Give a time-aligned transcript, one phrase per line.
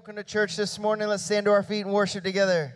[0.00, 1.06] welcome to church this morning.
[1.08, 2.74] Let's stand to our feet and worship together.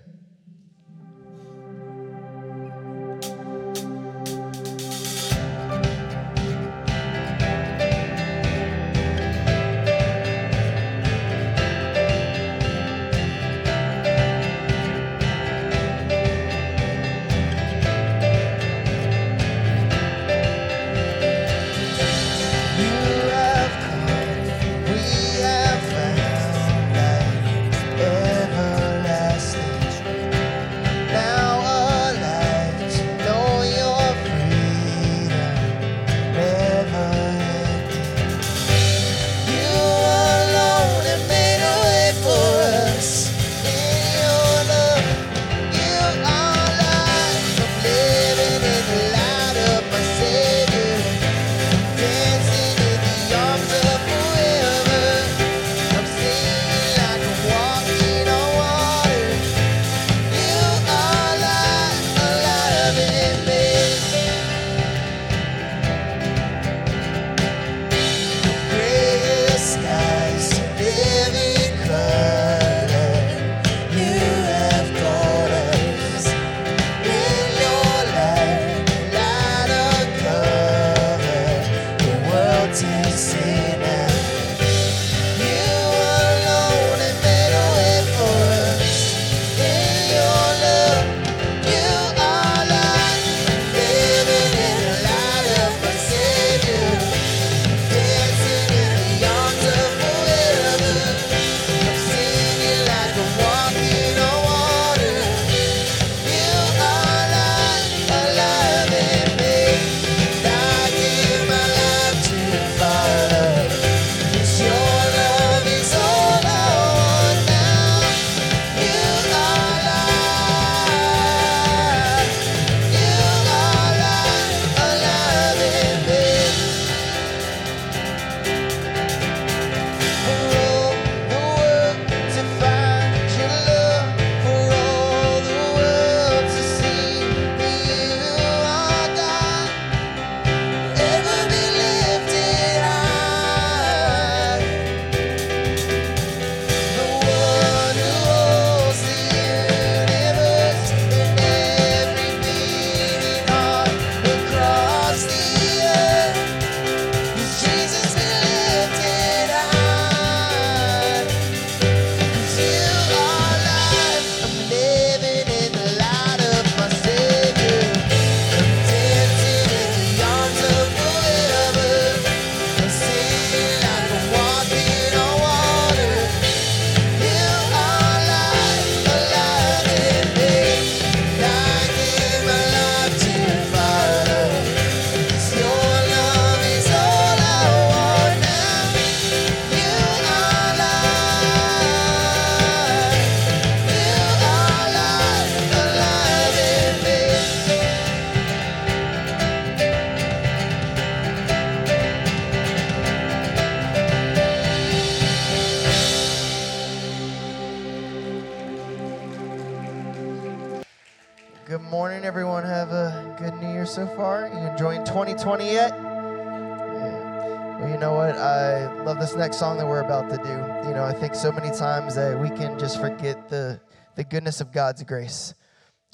[219.54, 220.88] Next song that we're about to do.
[220.88, 223.80] You know, I think so many times that we can just forget the
[224.16, 225.54] the goodness of God's grace.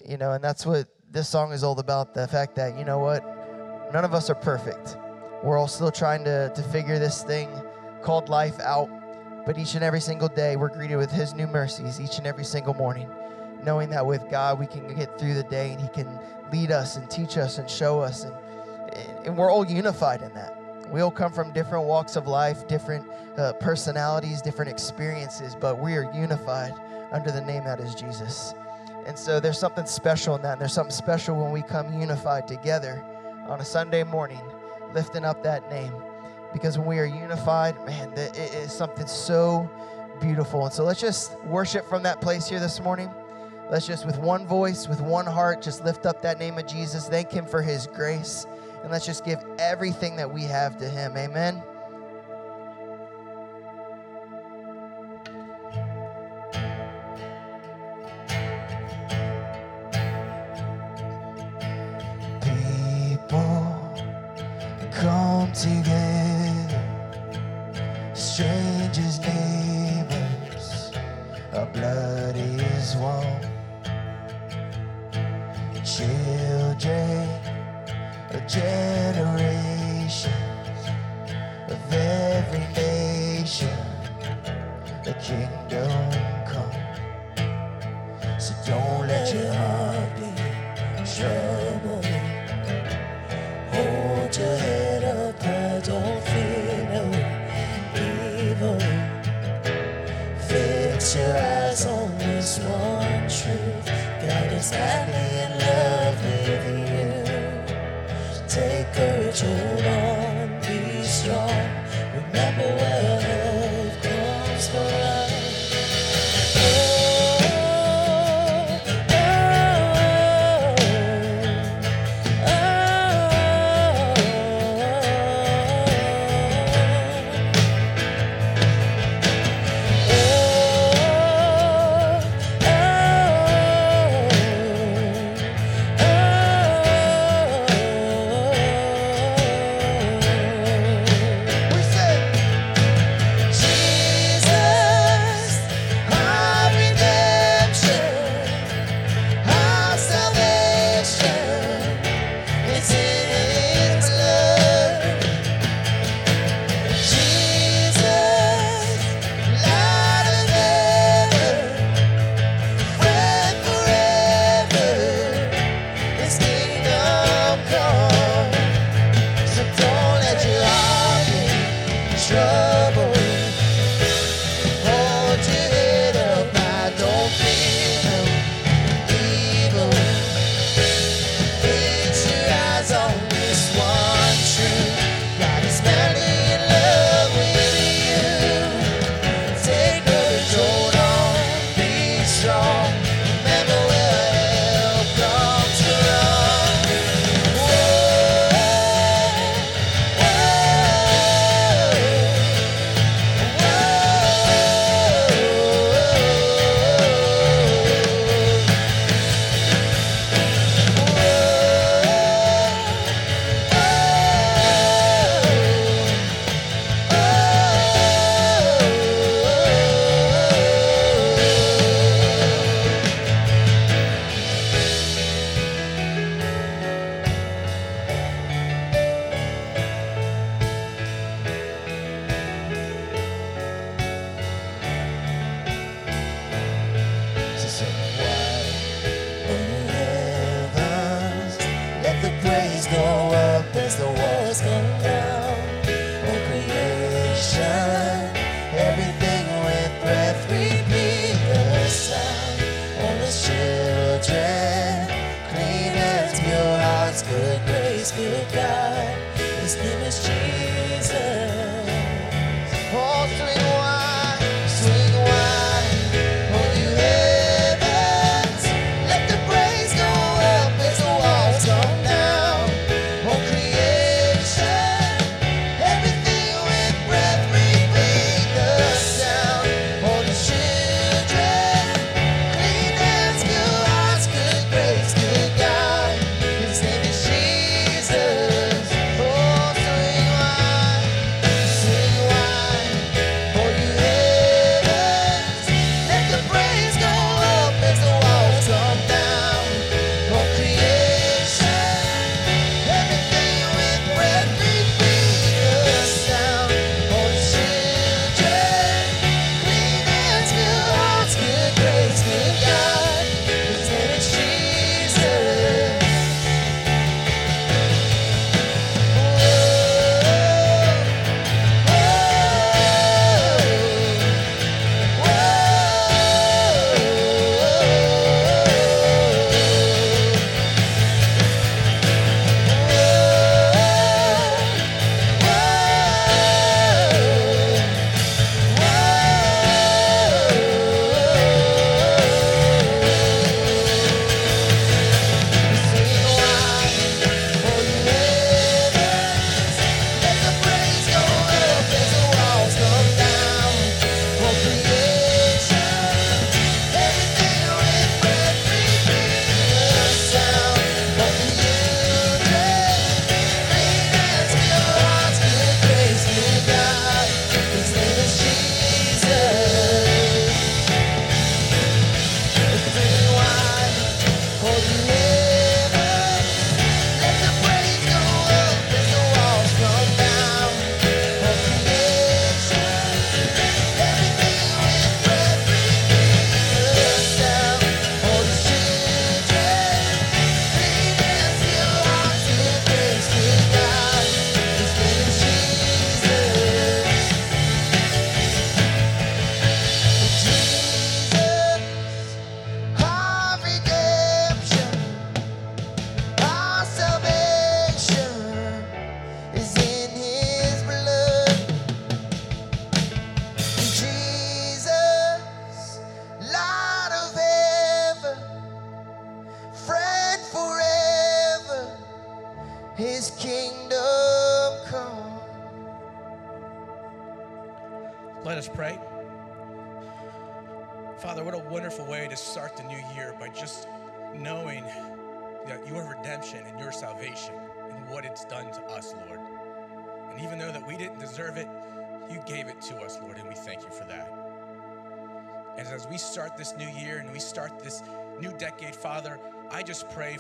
[0.07, 2.13] You know, and that's what this song is all about.
[2.13, 3.25] The fact that you know what,
[3.95, 4.99] none of us are perfect.
[5.43, 7.49] We're all still trying to to figure this thing
[8.03, 8.91] called life out.
[9.47, 12.45] But each and every single day, we're greeted with His new mercies each and every
[12.45, 13.09] single morning
[13.65, 16.09] knowing that with God we can get through the day and He can
[16.53, 18.25] lead us and teach us and show us.
[18.25, 18.35] And,
[19.27, 20.60] and we're all unified in that.
[20.91, 23.07] We all come from different walks of life, different
[23.39, 26.75] uh, personalities, different experiences, but we are unified
[27.13, 28.55] under the name that is Jesus.
[29.07, 30.53] And so there's something special in that.
[30.53, 33.05] And there's something special when we come unified together
[33.47, 34.41] on a Sunday morning,
[34.93, 35.93] lifting up that name.
[36.53, 39.71] Because when we are unified, man, it is something so
[40.21, 40.65] beautiful.
[40.65, 43.11] And so let's just worship from that place here this morning.
[43.71, 47.09] Let's just, with one voice, with one heart, just lift up that name of Jesus.
[47.09, 48.47] Thank Him for His grace.
[48.83, 51.17] And let's just give everything that we have to Him.
[51.17, 51.63] Amen.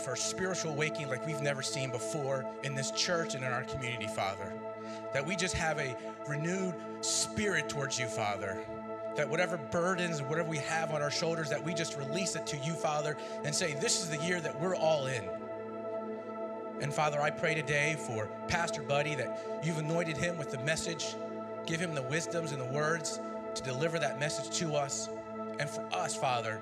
[0.01, 4.07] For spiritual waking like we've never seen before in this church and in our community,
[4.09, 4.53] Father.
[5.13, 8.59] That we just have a renewed spirit towards you, Father.
[9.17, 12.57] That whatever burdens, whatever we have on our shoulders, that we just release it to
[12.59, 15.29] you, Father, and say, This is the year that we're all in.
[16.81, 21.15] And Father, I pray today for Pastor Buddy that you've anointed him with the message.
[21.67, 23.21] Give him the wisdoms and the words
[23.55, 25.11] to deliver that message to us.
[25.59, 26.59] And for us, Father,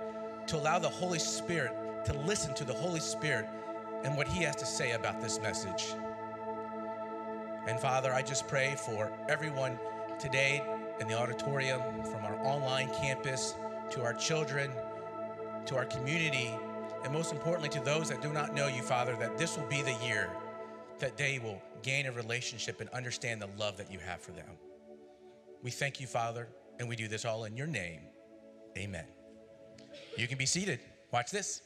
[0.48, 1.72] to allow the Holy Spirit
[2.04, 3.46] to listen to the Holy Spirit
[4.04, 5.94] and what He has to say about this message.
[7.66, 9.78] And Father, I just pray for everyone
[10.18, 10.64] today
[11.00, 13.54] in the auditorium, from our online campus
[13.90, 14.70] to our children,
[15.66, 16.50] to our community,
[17.04, 19.82] and most importantly to those that do not know you, Father, that this will be
[19.82, 20.30] the year
[20.98, 24.48] that they will gain a relationship and understand the love that you have for them.
[25.62, 28.00] We thank you, Father, and we do this all in your name.
[28.76, 29.06] Amen.
[30.16, 30.80] You can be seated.
[31.12, 31.62] Watch this.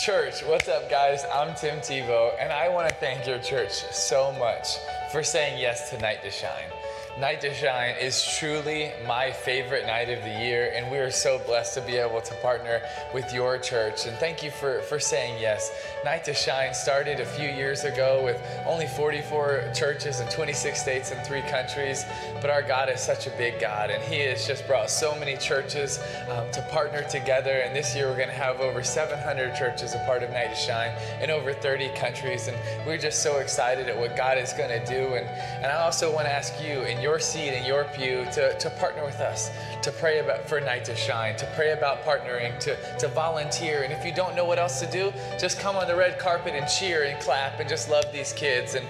[0.00, 1.26] Church, what's up, guys?
[1.30, 4.78] I'm Tim Tebow, and I want to thank your church so much
[5.12, 6.70] for saying yes to Night to Shine.
[7.18, 11.40] Night to Shine is truly my favorite night of the year, and we are so
[11.40, 12.80] blessed to be able to partner
[13.12, 14.06] with your church.
[14.06, 15.72] And thank you for, for saying yes.
[16.04, 21.10] Night to Shine started a few years ago with only 44 churches in 26 states
[21.10, 22.06] and three countries,
[22.40, 25.36] but our God is such a big God, and He has just brought so many
[25.36, 25.98] churches
[26.30, 27.50] um, to partner together.
[27.50, 30.56] And this year we're going to have over 700 churches a part of Night to
[30.56, 34.70] Shine in over 30 countries, and we're just so excited at what God is going
[34.70, 35.14] to do.
[35.14, 38.58] And, and I also want to ask you in your seat, in your pew, to,
[38.58, 39.50] to partner with us,
[39.82, 43.82] to pray about for Night to Shine, to pray about partnering, to, to volunteer.
[43.82, 46.54] And if you don't know what else to do, just come on the red carpet
[46.54, 48.74] and cheer and clap and just love these kids.
[48.74, 48.86] And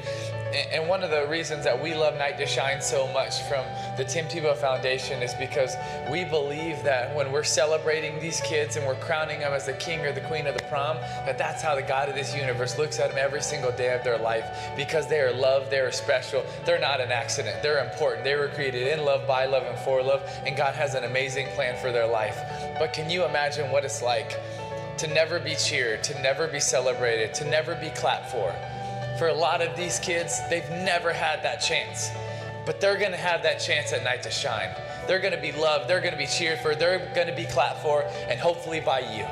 [0.53, 3.65] and one of the reasons that we love Night to Shine so much from
[3.97, 5.77] the Tim Tebow Foundation is because
[6.11, 10.01] we believe that when we're celebrating these kids and we're crowning them as the king
[10.01, 12.99] or the queen of the prom, that that's how the God of this universe looks
[12.99, 14.45] at them every single day of their life
[14.77, 18.25] because they are loved, they are special, they're not an accident, they're important.
[18.25, 21.47] They were created in love, by love, and for love, and God has an amazing
[21.49, 22.39] plan for their life.
[22.79, 24.39] But can you imagine what it's like
[24.99, 28.55] to never be cheered, to never be celebrated, to never be clapped for?
[29.19, 32.11] For a lot of these kids, they've never had that chance.
[32.67, 34.71] But they're gonna have that chance at night to shine.
[35.07, 38.39] They're gonna be loved, they're gonna be cheered for, they're gonna be clapped for, and
[38.39, 39.25] hopefully by you.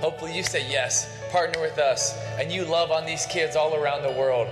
[0.00, 4.02] Hopefully you say yes, partner with us, and you love on these kids all around
[4.02, 4.48] the world.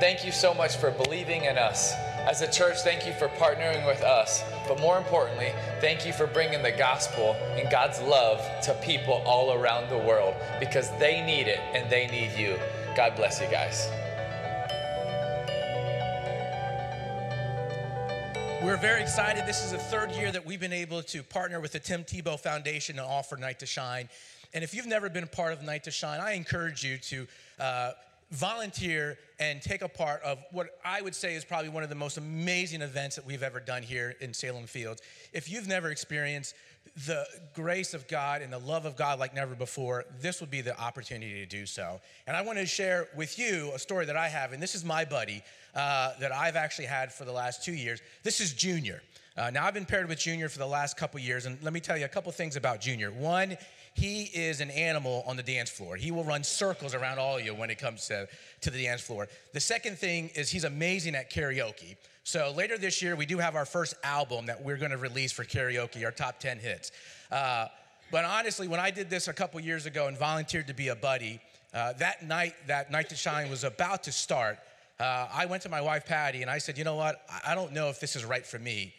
[0.00, 1.92] Thank you so much for believing in us.
[2.26, 4.44] As a church, thank you for partnering with us.
[4.68, 9.54] But more importantly, thank you for bringing the gospel and God's love to people all
[9.54, 12.58] around the world because they need it and they need you.
[12.96, 13.88] God bless you guys.
[18.62, 19.46] We're very excited.
[19.46, 22.38] This is the third year that we've been able to partner with the Tim Tebow
[22.38, 24.08] Foundation and offer Night to Shine.
[24.52, 27.26] And if you've never been a part of Night to Shine, I encourage you to
[27.58, 27.92] uh,
[28.32, 31.94] volunteer and take a part of what I would say is probably one of the
[31.94, 35.00] most amazing events that we've ever done here in Salem Fields.
[35.32, 36.54] If you've never experienced
[37.06, 40.60] the grace of God and the love of God like never before, this would be
[40.60, 42.00] the opportunity to do so.
[42.26, 44.84] And I want to share with you a story that I have, and this is
[44.84, 45.42] my buddy
[45.74, 48.00] uh, that I've actually had for the last two years.
[48.22, 49.02] This is Junior.
[49.36, 51.80] Uh, now, I've been paired with Junior for the last couple years, and let me
[51.80, 53.10] tell you a couple things about Junior.
[53.10, 53.56] One,
[53.94, 55.96] he is an animal on the dance floor.
[55.96, 58.28] He will run circles around all of you when it comes to,
[58.62, 59.28] to the dance floor.
[59.52, 61.96] The second thing is he's amazing at karaoke.
[62.30, 65.32] So later this year, we do have our first album that we're going to release
[65.32, 66.92] for karaoke, our top 10 hits.
[67.28, 67.66] Uh,
[68.12, 70.94] but honestly, when I did this a couple years ago and volunteered to be a
[70.94, 71.40] buddy,
[71.74, 74.60] uh, that night, that night to shine was about to start.
[75.00, 77.20] Uh, I went to my wife Patty and I said, you know what?
[77.44, 78.94] I don't know if this is right for me.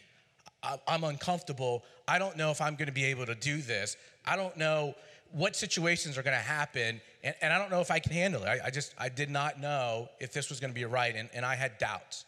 [0.86, 1.86] I'm uncomfortable.
[2.10, 3.96] I don't know if I'm going to be able to do this.
[4.26, 4.94] I don't know
[5.32, 8.44] what situations are going to happen, and, and, I don't know if I can handle
[8.44, 8.48] it.
[8.48, 11.30] I, I, just I did not know if this was going to be right, and,
[11.34, 12.26] and I had doubts.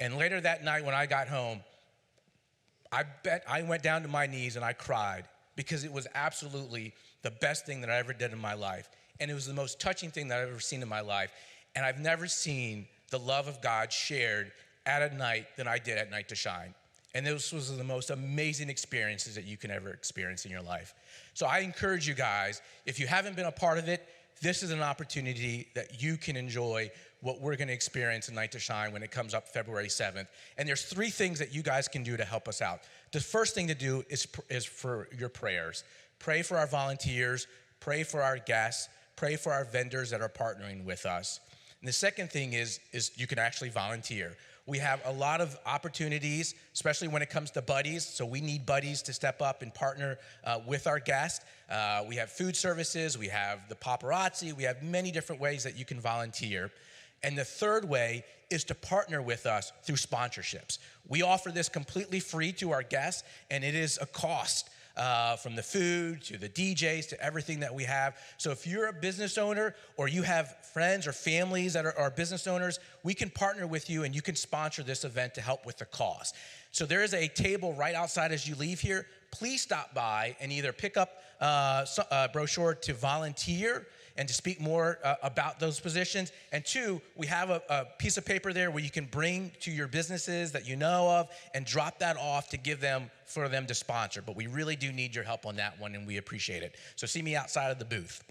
[0.00, 1.60] And later that night when I got home,
[2.90, 6.94] I bet I went down to my knees and I cried because it was absolutely
[7.22, 8.88] the best thing that I ever did in my life.
[9.20, 11.30] And it was the most touching thing that I've ever seen in my life.
[11.76, 14.50] And I've never seen the love of God shared
[14.86, 16.74] at a night than I did at Night to Shine.
[17.14, 20.94] And this was the most amazing experiences that you can ever experience in your life.
[21.34, 24.06] So I encourage you guys, if you haven't been a part of it,
[24.40, 26.90] this is an opportunity that you can enjoy
[27.22, 30.26] what we're going to experience in Night to Shine when it comes up February 7th.
[30.56, 32.80] And there's three things that you guys can do to help us out.
[33.12, 35.84] The first thing to do is, is for your prayers.
[36.18, 37.46] Pray for our volunteers,
[37.80, 41.40] pray for our guests, pray for our vendors that are partnering with us.
[41.80, 44.36] And the second thing is, is you can actually volunteer.
[44.66, 48.06] We have a lot of opportunities, especially when it comes to buddies.
[48.06, 51.44] So we need buddies to step up and partner uh, with our guests.
[51.68, 55.76] Uh, we have food services, we have the paparazzi, we have many different ways that
[55.76, 56.70] you can volunteer.
[57.22, 60.78] And the third way is to partner with us through sponsorships.
[61.08, 64.70] We offer this completely free to our guests, and it is a cost.
[64.96, 68.18] Uh, from the food to the DJs to everything that we have.
[68.38, 72.10] So, if you're a business owner or you have friends or families that are, are
[72.10, 75.64] business owners, we can partner with you and you can sponsor this event to help
[75.64, 76.34] with the cost.
[76.72, 79.06] So, there is a table right outside as you leave here.
[79.30, 84.60] Please stop by and either pick up uh, a brochure to volunteer and to speak
[84.60, 86.32] more uh, about those positions.
[86.52, 89.70] And two, we have a, a, piece of paper there where you can bring to
[89.70, 93.66] your businesses that you know of and drop that off to give them for them
[93.66, 94.20] to sponsor.
[94.20, 96.74] But we really do need your help on that one, and we appreciate it.
[96.96, 98.22] So see me outside of the booth.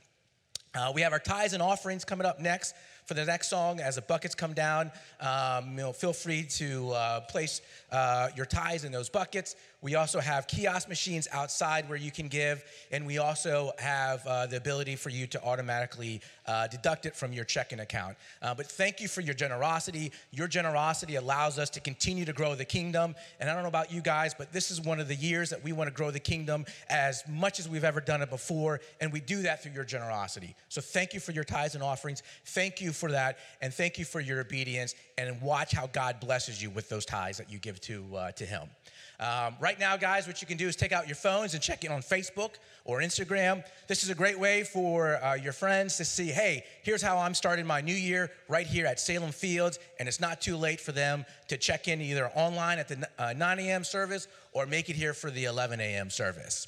[0.76, 3.96] Uh, we have our tithes and offerings coming up next for the next song as
[3.96, 4.92] the buckets come down.
[5.20, 9.56] Um, you know, feel free to uh, place uh, your tithes in those buckets.
[9.82, 14.46] We also have kiosk machines outside where you can give, and we also have uh,
[14.46, 18.18] the ability for you to automatically uh, deduct it from your checking account.
[18.42, 20.12] Uh, but thank you for your generosity.
[20.32, 23.16] Your generosity allows us to continue to grow the kingdom.
[23.40, 25.64] And I don't know about you guys, but this is one of the years that
[25.64, 29.14] we want to grow the kingdom as much as we've ever done it before, and
[29.14, 30.56] we do that through your generosity.
[30.68, 32.22] So thank you for your tithes and offerings.
[32.48, 34.94] Thank you for that, and thank you for your obedience.
[35.18, 38.46] And watch how God blesses you with those tithes that you give to uh, to
[38.46, 38.70] Him.
[39.20, 41.84] Um, right now, guys, what you can do is take out your phones and check
[41.84, 42.52] in on Facebook
[42.86, 43.66] or Instagram.
[43.88, 47.34] This is a great way for uh, your friends to see, hey, here's how I'm
[47.34, 50.94] starting my new year right here at Salem Fields, and it's not too late for
[50.94, 53.84] them to check in either online at the uh, 9 a.m.
[53.84, 56.10] service or make it here for the 11 a.m.
[56.10, 56.68] service.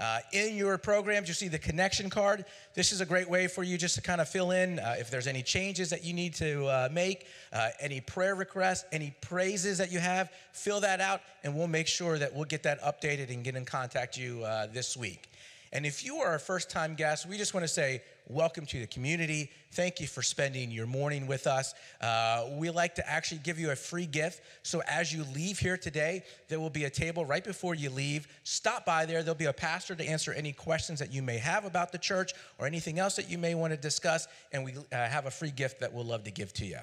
[0.00, 2.46] Uh, in your programs, you see the connection card.
[2.72, 5.10] This is a great way for you just to kind of fill in uh, if
[5.10, 9.76] there's any changes that you need to uh, make, uh, any prayer requests, any praises
[9.76, 13.28] that you have, fill that out, and we'll make sure that we'll get that updated
[13.30, 15.29] and get in contact you uh, this week.
[15.72, 18.80] And if you are a first time guest, we just want to say welcome to
[18.80, 19.50] the community.
[19.72, 21.74] Thank you for spending your morning with us.
[22.00, 24.42] Uh, we like to actually give you a free gift.
[24.64, 28.26] So as you leave here today, there will be a table right before you leave.
[28.42, 29.22] Stop by there.
[29.22, 32.32] There'll be a pastor to answer any questions that you may have about the church
[32.58, 34.26] or anything else that you may want to discuss.
[34.52, 36.78] And we uh, have a free gift that we'll love to give to you.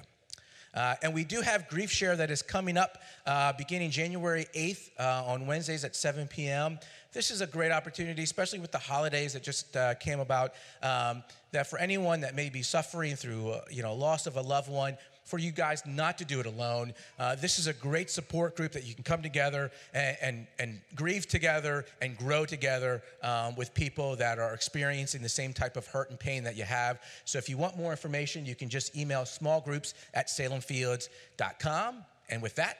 [0.74, 4.90] Uh, and we do have Grief Share that is coming up uh, beginning January 8th
[4.98, 6.78] uh, on Wednesdays at 7 p.m
[7.12, 11.22] this is a great opportunity, especially with the holidays that just uh, came about, um,
[11.52, 14.70] that for anyone that may be suffering through, uh, you know, loss of a loved
[14.70, 14.96] one,
[15.28, 16.94] for you guys not to do it alone.
[17.18, 20.80] Uh, this is a great support group that you can come together and, and, and
[20.94, 25.86] grieve together and grow together um, with people that are experiencing the same type of
[25.86, 26.98] hurt and pain that you have.
[27.26, 32.04] So if you want more information, you can just email small groups at salemfields.com.
[32.30, 32.78] And with that,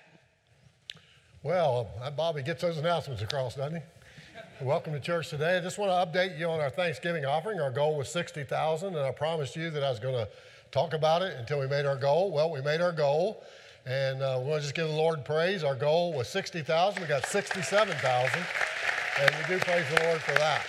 [1.43, 3.83] well, Bobby gets those announcements across, doesn't he?
[4.61, 5.57] Welcome to church today.
[5.57, 7.61] I just want to update you on our Thanksgiving offering.
[7.61, 10.29] Our goal was 60,000 and I promised you that I was going to
[10.73, 12.31] talk about it until we made our goal.
[12.31, 13.45] Well, we made our goal
[13.87, 15.63] and uh, we'll just give the Lord praise.
[15.63, 17.01] Our goal was 60,000.
[17.01, 18.41] We got 67,000
[19.21, 20.67] and we do praise the Lord for that.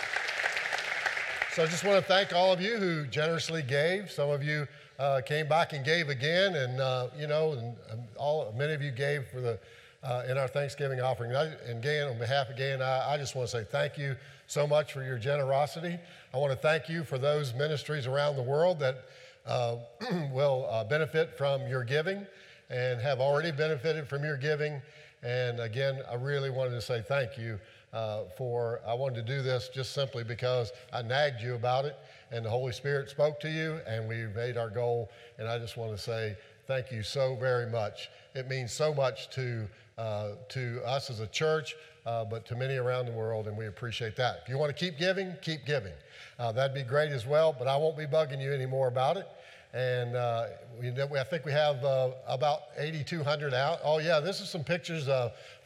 [1.54, 4.12] So I just want to thank all of you who generously gave.
[4.12, 4.68] Some of you
[5.00, 7.76] uh, came back and gave again and, uh, you know, and
[8.16, 9.60] all, many of you gave for the
[10.04, 11.32] uh, in our Thanksgiving offering.
[11.32, 13.64] And, I, and again, on behalf of Gay and I, I just want to say
[13.70, 14.16] thank you
[14.48, 15.98] so much for your generosity.
[16.34, 19.06] I want to thank you for those ministries around the world that
[19.46, 19.78] uh,
[20.32, 22.26] will uh, benefit from your giving
[22.70, 24.82] and have already benefited from your giving.
[25.22, 27.60] And again, I really wanted to say thank you
[27.92, 31.98] uh, for, I wanted to do this just simply because I nagged you about it
[32.32, 35.10] and the Holy Spirit spoke to you and we made our goal.
[35.38, 38.10] And I just want to say thank you so very much.
[38.36, 39.68] It means so much to
[40.00, 43.68] uh, to us as a church, uh, but to many around the world, and we
[43.68, 44.40] appreciate that.
[44.42, 45.92] If you want to keep giving, keep giving.
[46.40, 49.28] Uh, that'd be great as well, but I won't be bugging you anymore about it.
[49.74, 50.46] And uh,
[50.80, 53.80] we, I think we have uh, about 8,200 out.
[53.84, 55.10] Oh, yeah, this is some pictures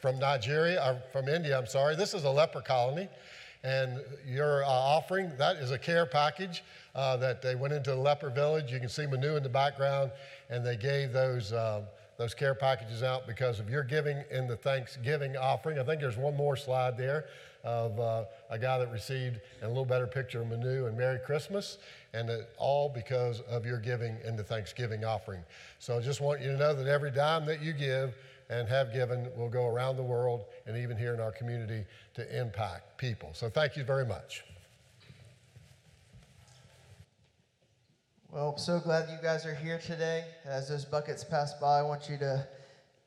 [0.00, 1.94] from Nigeria, from India, I'm sorry.
[1.94, 3.08] This is a leper colony.
[3.62, 8.72] And your offering, that is a care package that they went into the leper village.
[8.72, 10.10] You can see Manu in the background,
[10.50, 11.52] and they gave those
[12.16, 15.78] those care packages out because of your giving in the Thanksgiving offering.
[15.78, 17.26] I think there's one more slide there.
[17.64, 21.78] of uh, a guy that received a little better picture of Manu and Merry Christmas,
[22.12, 25.42] and it, all because of your giving in the Thanksgiving offering.
[25.78, 28.14] So I just want you to know that every dime that you give
[28.50, 32.38] and have given will go around the world and even here in our community to
[32.38, 33.30] impact people.
[33.32, 34.44] So thank you very much.
[38.34, 40.24] Well, I'm so glad you guys are here today.
[40.44, 42.44] As those buckets pass by, I want you to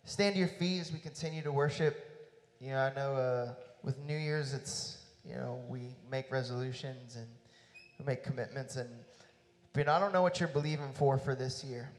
[0.05, 2.29] stand to your feet as we continue to worship.
[2.61, 7.27] You know, I know uh, with New Year's, it's, you know, we make resolutions and
[7.99, 8.77] we make commitments.
[8.77, 8.89] And,
[9.75, 11.91] I don't know what you're believing for for this year.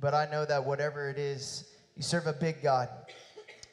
[0.00, 2.88] But I know that whatever it is, you serve a big God.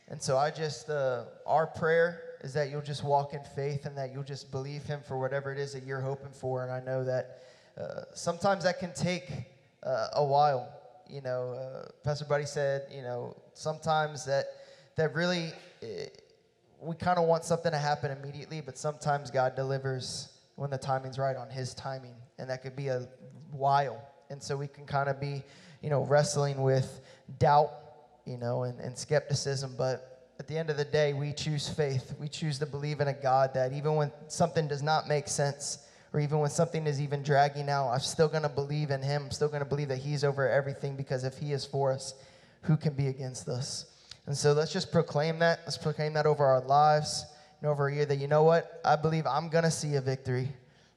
[0.08, 3.96] And so I just, uh, our prayer is that you'll just walk in faith and
[3.96, 6.64] that you'll just believe Him for whatever it is that you're hoping for.
[6.64, 7.44] And I know that
[7.80, 9.30] uh, sometimes that can take
[9.84, 10.70] uh, a while.
[11.10, 14.46] You know, uh, Pastor Buddy said, you know, sometimes that
[14.96, 16.08] that really eh,
[16.82, 21.18] we kind of want something to happen immediately, but sometimes God delivers when the timing's
[21.18, 23.08] right on His timing, and that could be a
[23.52, 24.02] while.
[24.30, 25.44] And so we can kind of be,
[25.82, 27.02] you know, wrestling with
[27.40, 27.72] doubt,
[28.26, 32.14] you know, and, and skepticism, but at the end of the day, we choose faith.
[32.20, 35.80] We choose to believe in a God that even when something does not make sense,
[36.14, 39.26] or even when something is even dragging out, I'm still going to believe in Him.
[39.26, 42.14] I'm still going to believe that He's over everything because if He is for us,
[42.62, 43.86] who can be against us?
[44.26, 45.62] And so let's just proclaim that.
[45.66, 47.26] Let's proclaim that over our lives
[47.62, 48.82] and over a year that, you know what?
[48.84, 50.50] I believe I'm going to see a victory.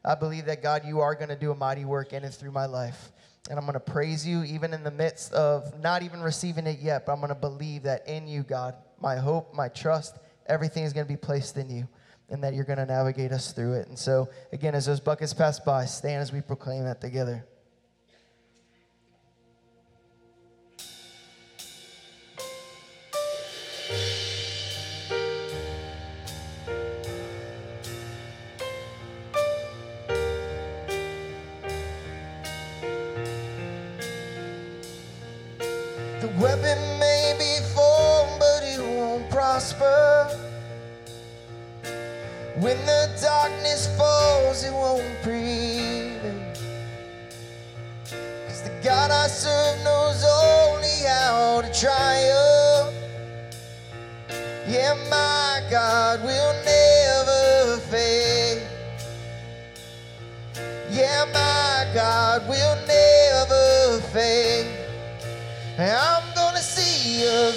[0.05, 2.53] I believe that, God, you are going to do a mighty work in and through
[2.53, 3.13] my life.
[3.49, 6.81] And I'm going to praise you even in the midst of not even receiving it
[6.81, 10.85] yet, but I'm going to believe that in you, God, my hope, my trust, everything
[10.85, 11.89] is going to be placed in you
[12.31, 13.89] and that you're going to navigate us through it.
[13.89, 17.45] And so, again, as those buckets pass by, stand as we proclaim that together.
[42.61, 46.21] When the darkness falls, it won't prevail.
[48.47, 52.95] Cause the God I serve knows only how to triumph.
[54.69, 58.61] Yeah, my God will never fail.
[60.91, 64.67] Yeah, my God will never fail.
[65.79, 67.53] I'm gonna see a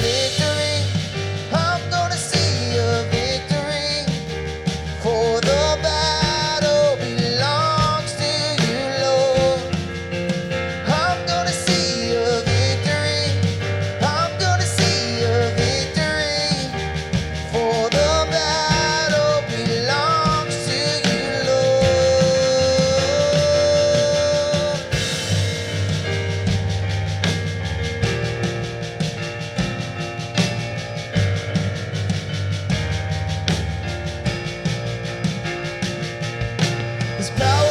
[37.23, 37.62] There's power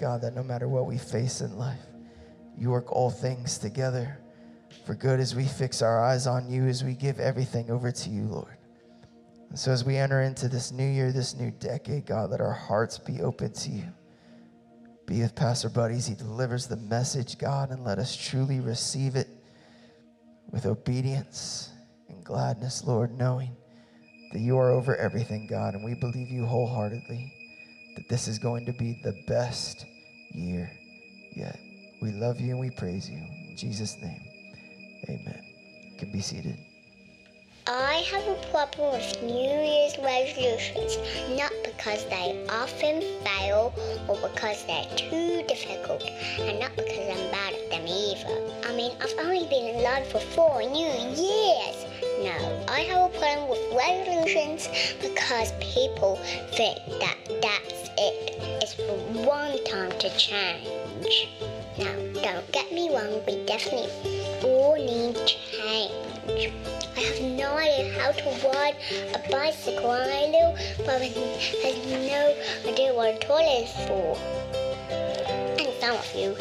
[0.00, 1.78] God, that no matter what we face in life,
[2.56, 4.18] you work all things together
[4.86, 8.10] for good as we fix our eyes on you, as we give everything over to
[8.10, 8.56] you, Lord.
[9.50, 12.52] And so as we enter into this new year, this new decade, God, let our
[12.52, 13.84] hearts be open to you.
[15.06, 16.06] Be with Pastor Buddies.
[16.06, 19.28] he delivers the message, God, and let us truly receive it
[20.50, 21.70] with obedience
[22.08, 23.54] and gladness, Lord, knowing
[24.32, 27.34] that you are over everything, God, and we believe you wholeheartedly
[27.96, 29.84] that this is going to be the best
[30.32, 30.70] year
[31.34, 31.58] yet.
[32.00, 33.18] We love you and we praise you.
[33.48, 34.22] In Jesus' name,
[35.08, 35.42] amen.
[35.92, 36.56] You can be seated.
[37.66, 40.96] I have a problem with New Year's resolutions,
[41.38, 43.72] not because they often fail
[44.08, 46.02] or because they're too difficult,
[46.40, 48.68] and not because I'm bad at them either.
[48.68, 51.86] I mean, I've only been alive for four new years.
[52.24, 54.68] No, I have a problem with resolutions
[55.00, 56.16] because people
[56.52, 58.62] think that that's it.
[58.62, 61.28] It's for one time to change.
[61.78, 63.90] Now, don't get me wrong, we definitely
[64.42, 66.52] all need change.
[66.96, 68.76] I have no idea how to ride
[69.14, 71.04] a bicycle, and my little brother
[71.62, 72.34] has no
[72.70, 74.16] idea what a toilet is for.
[75.58, 76.34] And some of you,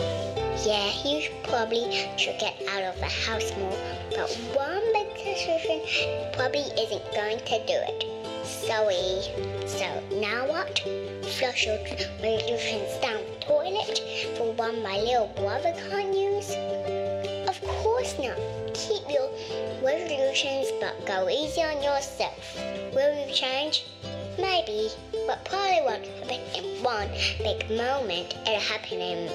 [0.66, 3.78] yeah, you probably should get out of the house more,
[4.12, 5.82] but one big decision
[6.34, 8.19] probably isn't going to do it.
[8.50, 9.22] Sorry.
[9.68, 10.80] So now what?
[11.38, 11.78] Flush your
[12.22, 14.02] resolutions down the toilet
[14.36, 16.50] for one my little brother can't use?
[17.48, 18.38] Of course not.
[18.74, 19.30] Keep your
[19.84, 22.58] resolutions, but go easy on yourself.
[22.94, 23.86] Will you change?
[24.40, 24.90] Maybe,
[25.28, 27.10] but probably won't happen in one
[27.40, 28.36] big moment.
[28.48, 29.30] It'll happen in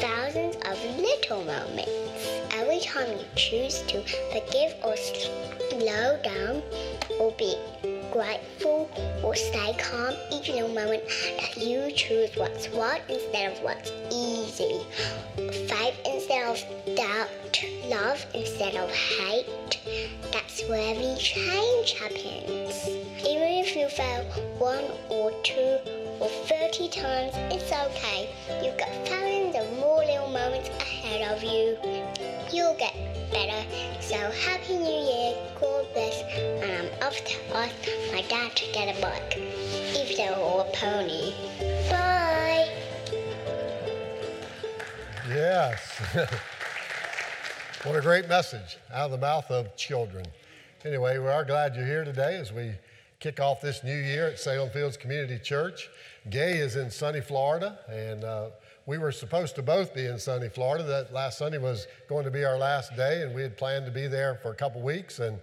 [0.00, 1.90] thousands of little moments.
[2.52, 4.02] Every time you choose to
[4.32, 6.62] forgive or slow down
[7.18, 7.56] or be
[8.14, 8.88] grateful
[9.24, 11.02] or stay calm each little moment
[11.40, 14.86] that you choose what's what instead of what's easy.
[15.66, 17.28] Faith instead of doubt,
[17.88, 19.80] love instead of hate.
[20.32, 22.86] That's where the change happens.
[23.18, 24.22] Even if you fail
[24.58, 25.78] one or two
[26.24, 28.30] or 30 times, it's okay.
[28.64, 31.76] You've got thousands of more little moments ahead of you.
[32.50, 32.94] You'll get
[33.30, 33.62] better.
[34.00, 36.22] So happy new year, God bless,
[36.62, 37.74] and I'm off to ask
[38.10, 41.34] my dad to get a bike, if there or a pony.
[41.90, 42.70] Bye.
[45.28, 46.00] Yes.
[47.84, 50.24] what a great message out of the mouth of children.
[50.86, 52.72] Anyway, we are glad you're here today as we
[53.24, 55.88] kick off this new year at Salem Fields Community Church.
[56.28, 58.48] Gay is in sunny Florida, and uh,
[58.84, 60.84] we were supposed to both be in sunny Florida.
[60.84, 63.90] That last Sunday was going to be our last day, and we had planned to
[63.90, 65.20] be there for a couple weeks.
[65.20, 65.38] And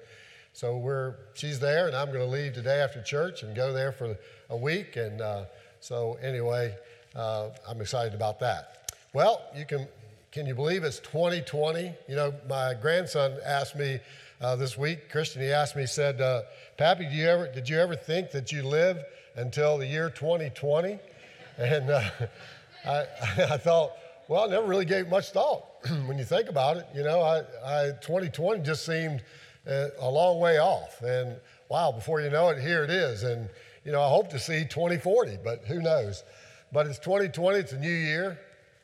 [0.53, 3.91] so we're she's there, and I'm going to leave today after church and go there
[3.91, 4.15] for
[4.51, 4.95] a week.
[4.95, 5.45] And uh,
[5.79, 6.75] so anyway,
[7.15, 8.91] uh, I'm excited about that.
[9.11, 9.87] Well, you can
[10.31, 11.93] can you believe it's 2020?
[12.07, 13.99] You know, my grandson asked me
[14.41, 15.41] uh, this week, Christian.
[15.41, 16.41] He asked me, he said, uh,
[16.77, 18.97] "Pappy, do you ever did you ever think that you live
[19.36, 20.99] until the year 2020?"
[21.58, 22.10] And uh,
[22.86, 23.06] I,
[23.38, 23.91] I thought,
[24.27, 25.65] well, I never really gave much thought
[26.08, 26.88] when you think about it.
[26.95, 29.21] You know, I, I 2020 just seemed
[29.69, 31.36] uh, a long way off, and
[31.69, 33.23] wow, before you know it, here it is.
[33.23, 33.49] And
[33.84, 36.23] you know, I hope to see 2040, but who knows?
[36.71, 37.60] But it's 2020.
[37.60, 38.39] It's a new year.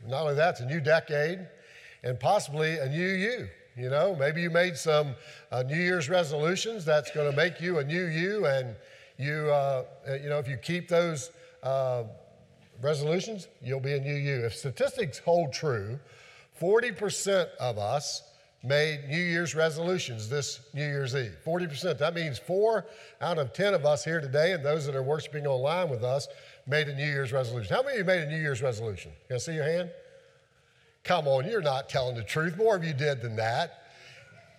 [0.06, 1.48] Not only that, it's a new decade,
[2.04, 3.48] and possibly a new you.
[3.78, 5.14] You know, maybe you made some
[5.52, 8.76] uh, New Year's resolutions that's going to make you a new you, and
[9.20, 9.84] you, uh,
[10.20, 11.30] you know, if you keep those
[11.62, 12.04] uh,
[12.82, 14.44] resolutions, you'll be a new you.
[14.44, 16.00] If statistics hold true,
[16.60, 18.24] 40% of us
[18.64, 21.38] made New Year's resolutions this New Year's Eve.
[21.46, 22.00] 40%.
[22.00, 22.88] That means four
[23.22, 26.28] out of 10 of us here today, and those that are worshiping online with us,
[26.66, 27.76] made a New Year's resolution.
[27.76, 29.12] How many of you made a New Year's resolution?
[29.28, 29.92] Can I see your hand?
[31.08, 32.58] Come on, you're not telling the truth.
[32.58, 33.84] More of you did than that.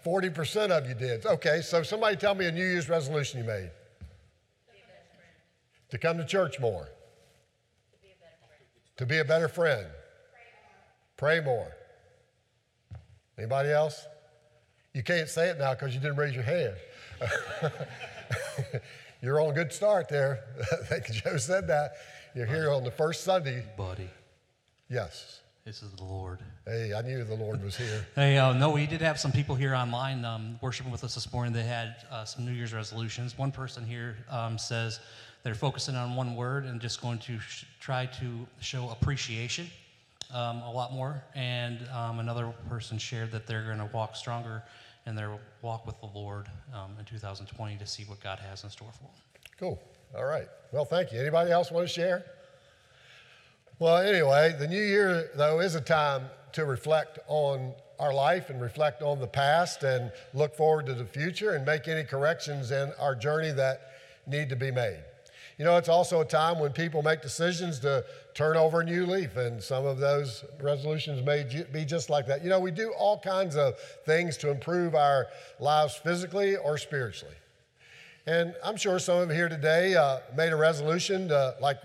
[0.04, 1.26] 40% of you did.
[1.26, 3.70] Okay, so somebody tell me a New Year's resolution you made.
[5.90, 6.88] To come to church more.
[8.96, 9.86] To be a better friend.
[11.18, 11.70] Pray more.
[13.36, 14.06] Anybody else?
[14.94, 16.76] You can't say it now because you didn't raise your hand.
[19.22, 20.44] You're on a good start there.
[20.72, 21.92] I think Joe said that.
[22.34, 23.64] You're here on the first Sunday.
[23.76, 24.08] buddy.
[24.88, 25.42] Yes.
[25.68, 26.38] This is the Lord.
[26.64, 28.06] Hey, I knew the Lord was here.
[28.14, 31.30] Hey, uh, no, we did have some people here online um, worshiping with us this
[31.30, 31.52] morning.
[31.52, 33.36] They had uh, some New Year's resolutions.
[33.36, 34.98] One person here um, says
[35.42, 39.66] they're focusing on one word and just going to sh- try to show appreciation
[40.32, 41.22] um, a lot more.
[41.34, 44.62] And um, another person shared that they're going to walk stronger
[45.04, 48.70] in their walk with the Lord um, in 2020 to see what God has in
[48.70, 49.12] store for them.
[49.60, 49.82] Cool.
[50.16, 50.48] All right.
[50.72, 51.20] Well, thank you.
[51.20, 52.24] Anybody else want to share?
[53.80, 58.60] Well, anyway, the new year, though, is a time to reflect on our life and
[58.60, 62.92] reflect on the past and look forward to the future and make any corrections in
[62.98, 63.92] our journey that
[64.26, 64.98] need to be made.
[65.58, 68.04] You know, it's also a time when people make decisions to
[68.34, 72.42] turn over a new leaf, and some of those resolutions may be just like that.
[72.42, 75.28] You know, we do all kinds of things to improve our
[75.60, 77.36] lives physically or spiritually.
[78.26, 81.78] And I'm sure some of you here today uh, made a resolution to, like,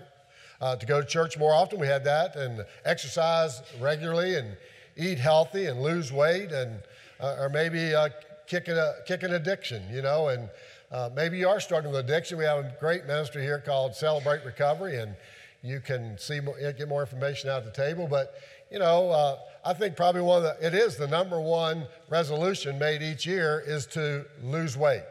[0.64, 1.78] uh, to go to church more often.
[1.78, 4.56] We had that, and exercise regularly, and
[4.96, 6.80] eat healthy, and lose weight, and
[7.20, 8.08] uh, or maybe uh,
[8.46, 8.66] kick,
[9.06, 10.28] kick an addiction, you know.
[10.28, 10.48] And
[10.90, 12.38] uh, maybe you are struggling with addiction.
[12.38, 15.14] We have a great ministry here called Celebrate Recovery, and
[15.62, 16.40] you can see
[16.78, 18.08] get more information out at the table.
[18.08, 18.34] But
[18.70, 22.78] you know, uh, I think probably one of the it is the number one resolution
[22.78, 25.04] made each year is to lose weight.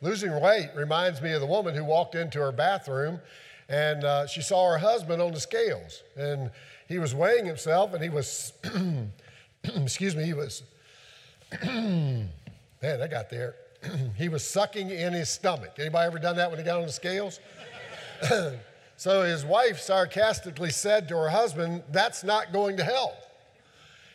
[0.00, 3.18] Losing weight reminds me of the woman who walked into her bathroom
[3.68, 6.50] and uh, she saw her husband on the scales and
[6.88, 8.52] he was weighing himself and he was,
[9.64, 10.62] excuse me, he was,
[11.64, 12.28] man,
[12.82, 13.56] I got there.
[14.16, 15.72] he was sucking in his stomach.
[15.78, 17.40] Anybody ever done that when he got on the scales?
[18.96, 23.14] so his wife sarcastically said to her husband, That's not going to help.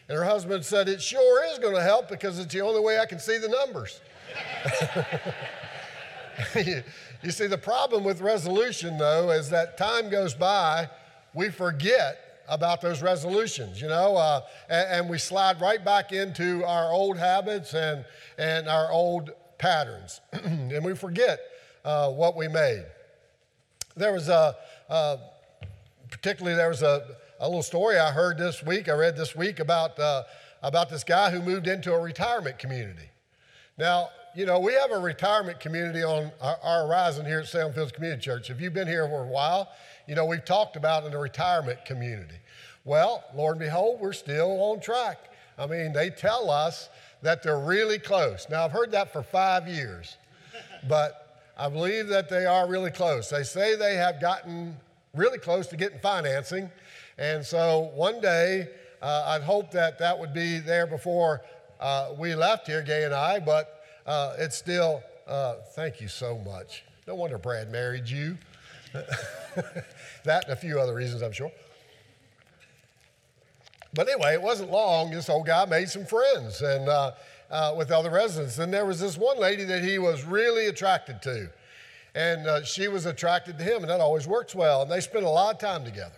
[0.07, 2.99] And her husband said, It sure is going to help because it's the only way
[2.99, 3.99] I can see the numbers.
[7.21, 10.89] you see, the problem with resolution, though, is that time goes by,
[11.33, 16.65] we forget about those resolutions, you know, uh, and, and, we slide right back into
[16.65, 18.03] our old habits and,
[18.39, 21.39] and our old patterns, and we forget
[21.85, 22.85] uh, what we made.
[23.95, 24.55] There was a,
[24.89, 25.17] uh,
[26.09, 29.59] particularly, there was a, a little story I heard this week, I read this week
[29.59, 30.23] about, uh,
[30.63, 33.09] about this guy who moved into a retirement community.
[33.77, 37.73] Now, you know, we have a retirement community on our, our horizon here at Salem
[37.73, 38.49] Fields Community Church.
[38.49, 39.69] If you've been here for a while,
[40.07, 42.35] you know, we've talked about in the retirement community.
[42.85, 45.17] Well, Lord and behold, we're still on track.
[45.57, 46.89] I mean, they tell us
[47.21, 48.47] that they're really close.
[48.49, 50.17] Now, I've heard that for five years,
[50.87, 53.29] but I believe that they are really close.
[53.29, 54.77] They say they have gotten
[55.13, 56.71] really close to getting financing.
[57.17, 58.69] And so one day,
[59.01, 61.41] uh, I'd hope that that would be there before
[61.79, 63.78] uh, we left here, Gay and I, but
[64.09, 66.83] uh, it's still, uh, thank you so much.
[67.07, 68.39] No wonder Brad married you.
[70.23, 71.51] that and a few other reasons, I'm sure.
[73.93, 75.11] But anyway, it wasn't long.
[75.11, 77.11] This old guy made some friends and uh,
[77.51, 78.57] uh, with other residents.
[78.57, 81.51] And there was this one lady that he was really attracted to.
[82.15, 84.81] And uh, she was attracted to him, and that always works well.
[84.81, 86.17] And they spent a lot of time together.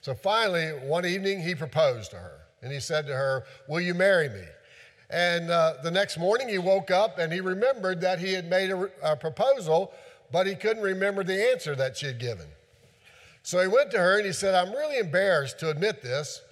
[0.00, 2.38] So finally, one evening, he proposed to her.
[2.62, 4.44] And he said to her, Will you marry me?
[5.10, 8.70] And uh, the next morning, he woke up and he remembered that he had made
[8.70, 9.92] a, a proposal,
[10.30, 12.46] but he couldn't remember the answer that she had given.
[13.42, 16.42] So he went to her and he said, I'm really embarrassed to admit this,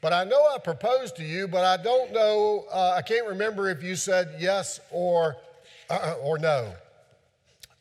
[0.00, 3.68] but I know I proposed to you, but I don't know, uh, I can't remember
[3.68, 5.36] if you said yes or,
[5.90, 6.72] uh, or no.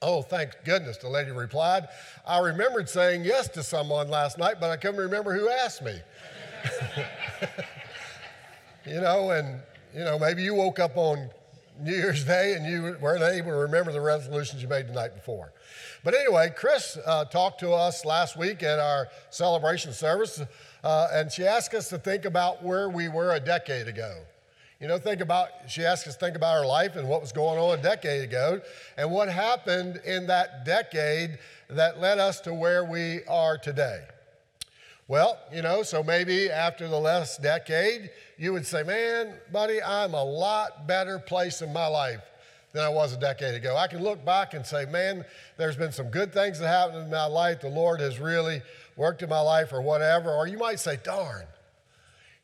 [0.02, 1.88] Oh, thank goodness, the lady replied.
[2.26, 5.98] I remembered saying yes to someone last night, but I couldn't remember who asked me.
[8.86, 9.62] you know, and,
[9.94, 11.30] you know, maybe you woke up on
[11.82, 15.16] New Year's Day and you weren't able to remember the resolutions you made the night
[15.16, 15.54] before.
[16.04, 20.42] But anyway, Chris uh, talked to us last week at our celebration service,
[20.84, 24.18] uh, and she asked us to think about where we were a decade ago.
[24.80, 27.32] You know, think about, she asked us to think about our life and what was
[27.32, 28.62] going on a decade ago
[28.98, 31.38] and what happened in that decade
[31.70, 34.04] that led us to where we are today.
[35.10, 40.14] Well, you know, so maybe after the last decade, you would say, man, buddy, I'm
[40.14, 42.22] a lot better place in my life
[42.74, 43.76] than I was a decade ago.
[43.76, 45.26] I can look back and say, man,
[45.58, 47.62] there's been some good things that happened in my life.
[47.62, 48.62] The Lord has really
[48.98, 50.30] worked in my life or whatever.
[50.30, 51.48] Or you might say, darn,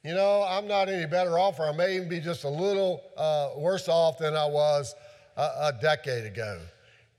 [0.04, 3.04] you know, I'm not any better off, or I may even be just a little
[3.16, 4.96] uh, worse off than I was
[5.38, 6.60] a, a decade ago.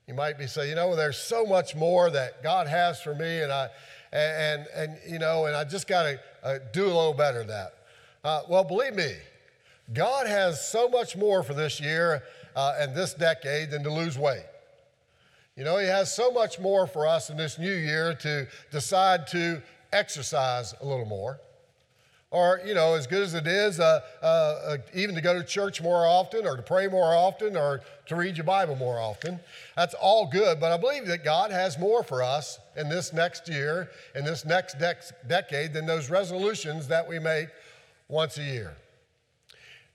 [0.09, 3.42] You might be saying, you know, there's so much more that God has for me,
[3.42, 3.68] and I,
[4.16, 7.48] and, and, you know, and I just got to uh, do a little better than
[7.48, 7.74] that.
[8.24, 9.12] Uh, well, believe me,
[9.92, 12.22] God has so much more for this year
[12.54, 14.46] uh, and this decade than to lose weight.
[15.56, 19.26] You know, He has so much more for us in this new year to decide
[19.28, 19.62] to
[19.92, 21.40] exercise a little more.
[22.30, 25.44] Or, you know, as good as it is, uh, uh, uh, even to go to
[25.44, 29.38] church more often, or to pray more often, or to read your Bible more often.
[29.76, 33.48] That's all good, but I believe that God has more for us in this next
[33.48, 37.48] year, in this next dec- decade, than those resolutions that we make
[38.08, 38.76] once a year.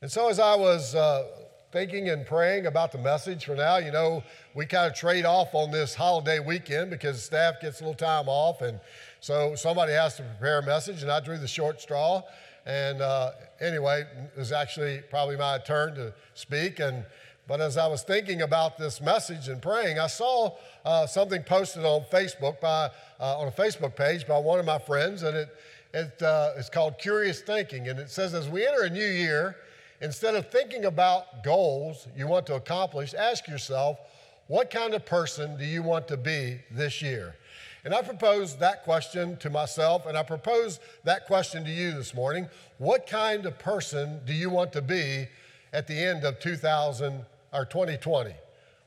[0.01, 1.27] And so, as I was uh,
[1.71, 4.23] thinking and praying about the message for now, you know,
[4.55, 8.27] we kind of trade off on this holiday weekend because staff gets a little time
[8.27, 8.79] off, and
[9.19, 12.23] so somebody has to prepare a message, and I drew the short straw.
[12.65, 14.05] And uh, anyway,
[14.36, 16.79] it was actually probably my turn to speak.
[16.79, 17.05] And
[17.52, 21.84] but as I was thinking about this message and praying, I saw uh, something posted
[21.84, 22.89] on Facebook by
[23.20, 25.49] uh, on a Facebook page by one of my friends, and it,
[25.93, 29.58] it uh, it's called Curious Thinking, and it says as we enter a new year,
[29.99, 33.99] instead of thinking about goals you want to accomplish, ask yourself,
[34.47, 37.36] what kind of person do you want to be this year?
[37.84, 42.16] And I propose that question to myself, and I propose that question to you this
[42.16, 42.47] morning.
[42.78, 45.28] What kind of person do you want to be
[45.74, 48.34] at the end of 2000 or 2020?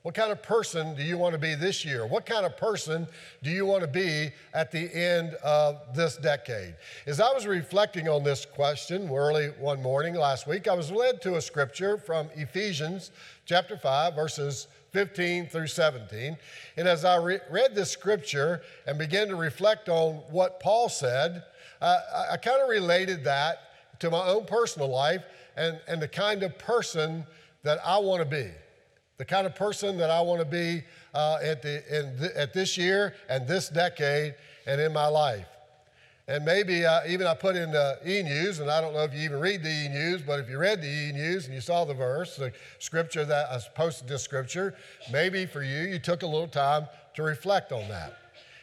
[0.05, 2.07] What kind of person do you want to be this year?
[2.07, 3.07] What kind of person
[3.43, 6.75] do you want to be at the end of this decade?
[7.07, 11.23] As I was reflecting on this question early one morning last week, I was led
[11.23, 13.13] to a scripture from Ephesians
[13.47, 16.37] chapter 5, verses 15 through 17.
[16.77, 21.45] And as I re- read this scripture and began to reflect on what Paul said,
[21.81, 23.57] uh, I, I kind of related that
[24.01, 25.25] to my own personal life
[25.57, 27.25] and, and the kind of person
[27.65, 28.51] that I want to be.
[29.17, 31.83] The kind of person that I want to be uh, at, the,
[32.19, 34.35] th- at this year and this decade
[34.67, 35.47] and in my life.
[36.27, 39.13] And maybe uh, even I put in the e news, and I don't know if
[39.13, 41.61] you even read the e news, but if you read the e news and you
[41.61, 44.75] saw the verse, the scripture that I posted this scripture,
[45.13, 46.87] maybe for you, you took a little time
[47.17, 48.17] to reflect on that.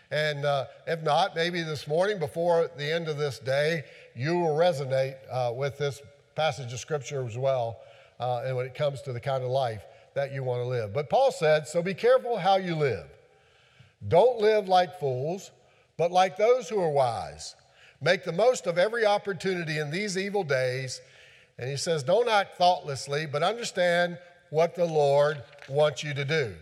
[0.09, 3.83] And uh, if not, maybe this morning before the end of this day,
[4.15, 6.01] you will resonate uh, with this
[6.35, 7.77] passage of scripture as well,
[8.21, 10.93] uh, and when it comes to the kind of life that you want to live.
[10.93, 13.07] But Paul said, So be careful how you live.
[14.07, 15.51] Don't live like fools
[16.01, 17.53] but like those who are wise.
[18.01, 20.99] Make the most of every opportunity in these evil days.
[21.59, 24.17] And he says, Don't act thoughtlessly, but understand
[24.49, 26.55] what the Lord wants you to do.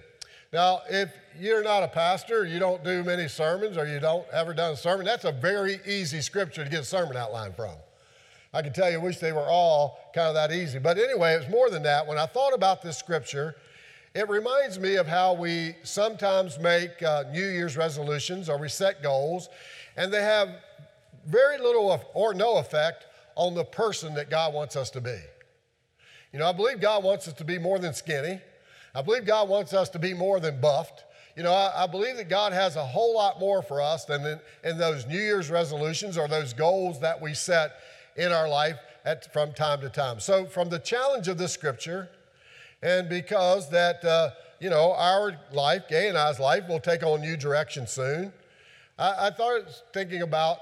[0.51, 4.53] Now, if you're not a pastor, you don't do many sermons, or you don't ever
[4.53, 7.76] done a sermon, that's a very easy scripture to get a sermon outline from.
[8.54, 10.80] I can tell you, I wish they were all kind of that easy.
[10.80, 12.08] But anyway, it's more than that.
[12.08, 13.56] When I thought about this scripture,
[14.16, 19.04] it reminds me of how we sometimes make uh, New Year's resolutions or we set
[19.04, 19.50] goals,
[19.97, 20.50] and they have
[21.28, 25.18] very little or no effect on the person that God wants us to be.
[26.34, 28.41] You know, I believe God wants us to be more than skinny.
[28.95, 31.04] I believe God wants us to be more than buffed.
[31.36, 34.26] You know, I, I believe that God has a whole lot more for us than
[34.26, 37.74] in, in, those New Year's resolutions or those goals that we set
[38.20, 40.20] in our life at, from time to time.
[40.20, 42.09] So, from the challenge of this scripture,
[42.82, 47.22] and because that, uh, you know, our life, Gay and I's life, will take on
[47.22, 48.34] new direction soon,
[48.97, 49.61] I, I thought
[49.93, 50.57] thinking about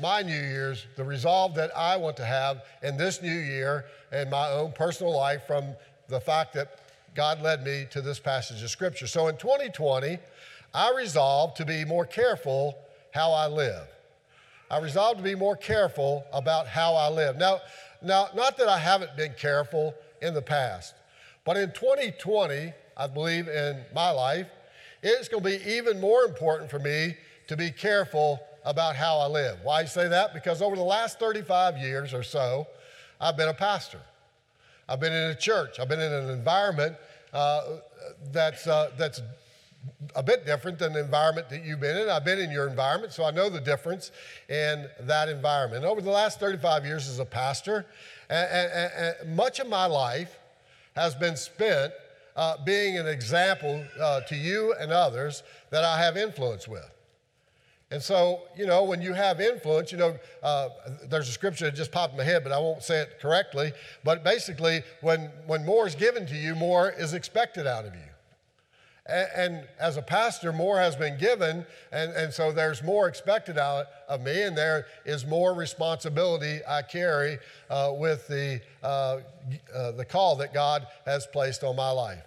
[0.00, 4.30] my New Year's, the resolve that I want to have in this new year in
[4.30, 5.74] my own personal life from
[6.08, 6.78] the fact that
[7.14, 9.06] God led me to this passage of Scripture.
[9.06, 10.18] So in 2020,
[10.72, 12.78] I resolved to be more careful
[13.12, 13.88] how I live.
[14.70, 17.36] I resolved to be more careful about how I live.
[17.36, 17.60] Now,
[18.02, 20.94] now, not that I haven't been careful in the past,
[21.44, 24.46] but in 2020, I believe in my life,
[25.02, 27.16] it's going to be even more important for me
[27.48, 29.58] to be careful about how I live.
[29.62, 30.34] Why I say that?
[30.34, 32.66] Because over the last 35 years or so,
[33.20, 34.00] I've been a pastor.
[34.88, 35.80] I've been in a church.
[35.80, 36.96] I've been in an environment
[37.32, 37.62] uh,
[38.32, 39.20] that's, uh, that's
[40.14, 42.08] a bit different than the environment that you've been in.
[42.08, 44.10] I've been in your environment, so I know the difference
[44.48, 45.84] in that environment.
[45.84, 47.86] over the last 35 years as a pastor,
[48.28, 50.38] and, and, and much of my life
[50.96, 51.92] has been spent
[52.36, 56.90] uh, being an example uh, to you and others that I have influence with.
[57.92, 60.68] And so, you know, when you have influence, you know, uh,
[61.08, 63.72] there's a scripture that just popped in my head, but I won't say it correctly.
[64.04, 68.09] But basically, when, when more is given to you, more is expected out of you.
[69.06, 73.58] And, and as a pastor, more has been given, and, and so there's more expected
[73.58, 77.38] out of me, and there is more responsibility I carry
[77.70, 79.20] uh, with the, uh,
[79.74, 82.22] uh the call that God has placed on my life.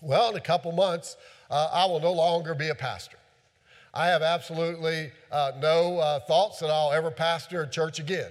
[0.00, 1.16] Well, in a couple months,
[1.50, 3.16] uh, I will no longer be a pastor.
[3.94, 8.30] I have absolutely uh, no uh, thoughts that I'll ever pastor a church again.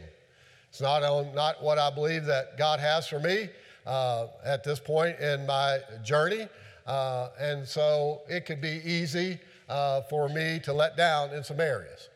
[0.69, 1.01] It's not,
[1.33, 3.49] not what I believe that God has for me
[3.87, 6.47] at this point in my journey.
[6.85, 11.59] Uh, and so it could be easy uh, for me to let down in some
[11.59, 12.09] areas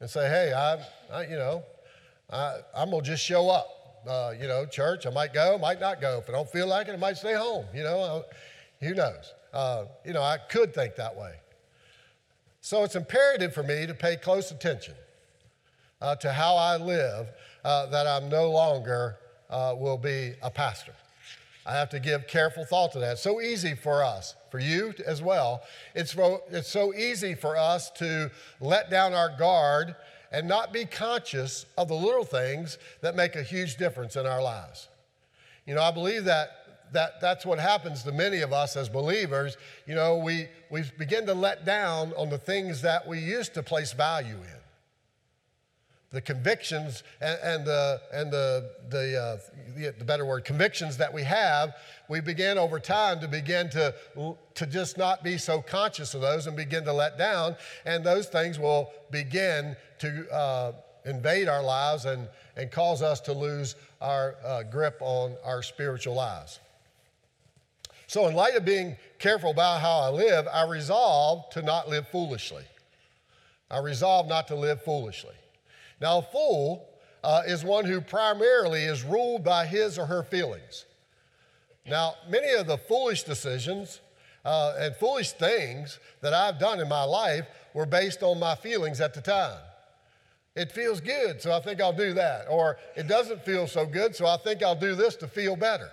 [0.00, 0.78] and say, hey, I'm,
[1.12, 1.62] I, you know,
[2.30, 3.68] I, am going to just show up.
[4.06, 6.18] Uh, you know, church, I might go, might not go.
[6.18, 7.66] If I don't feel like it, I might stay home.
[7.72, 8.24] You know,
[8.80, 9.32] who knows?
[10.04, 11.34] you know, I could think that way.
[12.64, 14.94] So it's imperative for me to pay close attention
[16.00, 17.28] uh, to how I live
[17.64, 19.16] uh, that I'm no longer
[19.50, 20.92] uh, will be a pastor.
[21.64, 23.18] I have to give careful thought to that.
[23.18, 25.62] So easy for us, for you as well.
[25.94, 26.16] It's,
[26.50, 29.94] it's so easy for us to let down our guard
[30.32, 34.42] and not be conscious of the little things that make a huge difference in our
[34.42, 34.88] lives.
[35.66, 39.56] You know, I believe that that, that's what happens to many of us as believers.
[39.86, 43.62] You know, we, we begin to let down on the things that we used to
[43.62, 44.61] place value in.
[46.12, 49.36] The convictions and, and the, and the, the, uh,
[49.74, 51.74] the, the better word, convictions that we have,
[52.08, 53.94] we begin over time to begin to,
[54.54, 57.56] to just not be so conscious of those and begin to let down.
[57.86, 60.72] And those things will begin to uh,
[61.04, 66.14] invade our lives and, and cause us to lose our uh, grip on our spiritual
[66.14, 66.60] lives.
[68.06, 72.06] So, in light of being careful about how I live, I resolve to not live
[72.08, 72.64] foolishly.
[73.70, 75.34] I resolve not to live foolishly.
[76.02, 76.88] Now, a fool
[77.24, 80.84] uh, is one who primarily is ruled by his or her feelings.
[81.86, 84.00] Now, many of the foolish decisions
[84.44, 89.00] uh, and foolish things that I've done in my life were based on my feelings
[89.00, 89.58] at the time.
[90.54, 92.46] It feels good, so I think I'll do that.
[92.50, 95.90] Or it doesn't feel so good, so I think I'll do this to feel better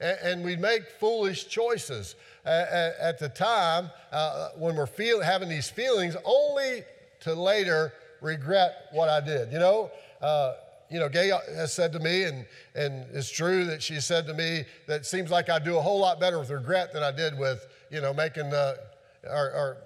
[0.00, 2.14] and, and we make foolish choices
[2.44, 6.82] at, at the time uh, when we're feel, having these feelings, only
[7.20, 7.92] to later
[8.24, 9.52] regret what I did.
[9.52, 10.54] You know, uh,
[10.90, 14.34] you know, Gay has said to me, and, and it's true that she said to
[14.34, 17.10] me that it seems like I do a whole lot better with regret than I
[17.10, 18.78] did with, you know, making the,
[19.24, 19.76] or, or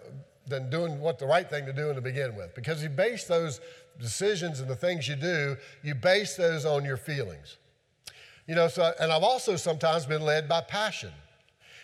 [0.46, 2.54] than doing what the right thing to do in to begin with.
[2.54, 3.60] Because you base those
[4.00, 7.56] decisions and the things you do, you base those on your feelings.
[8.46, 11.12] You know, so, and I've also sometimes been led by passion.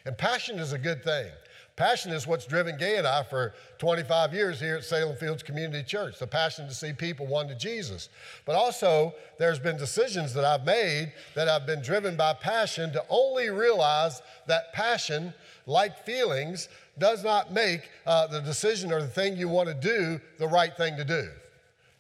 [0.07, 1.30] And passion is a good thing.
[1.76, 5.82] Passion is what's driven Gay and I for 25 years here at Salem Fields Community
[5.82, 8.10] Church the passion to see people won to Jesus.
[8.44, 13.04] But also, there's been decisions that I've made that I've been driven by passion to
[13.08, 15.34] only realize that passion,
[15.66, 16.68] like feelings,
[16.98, 20.76] does not make uh, the decision or the thing you want to do the right
[20.76, 21.28] thing to do.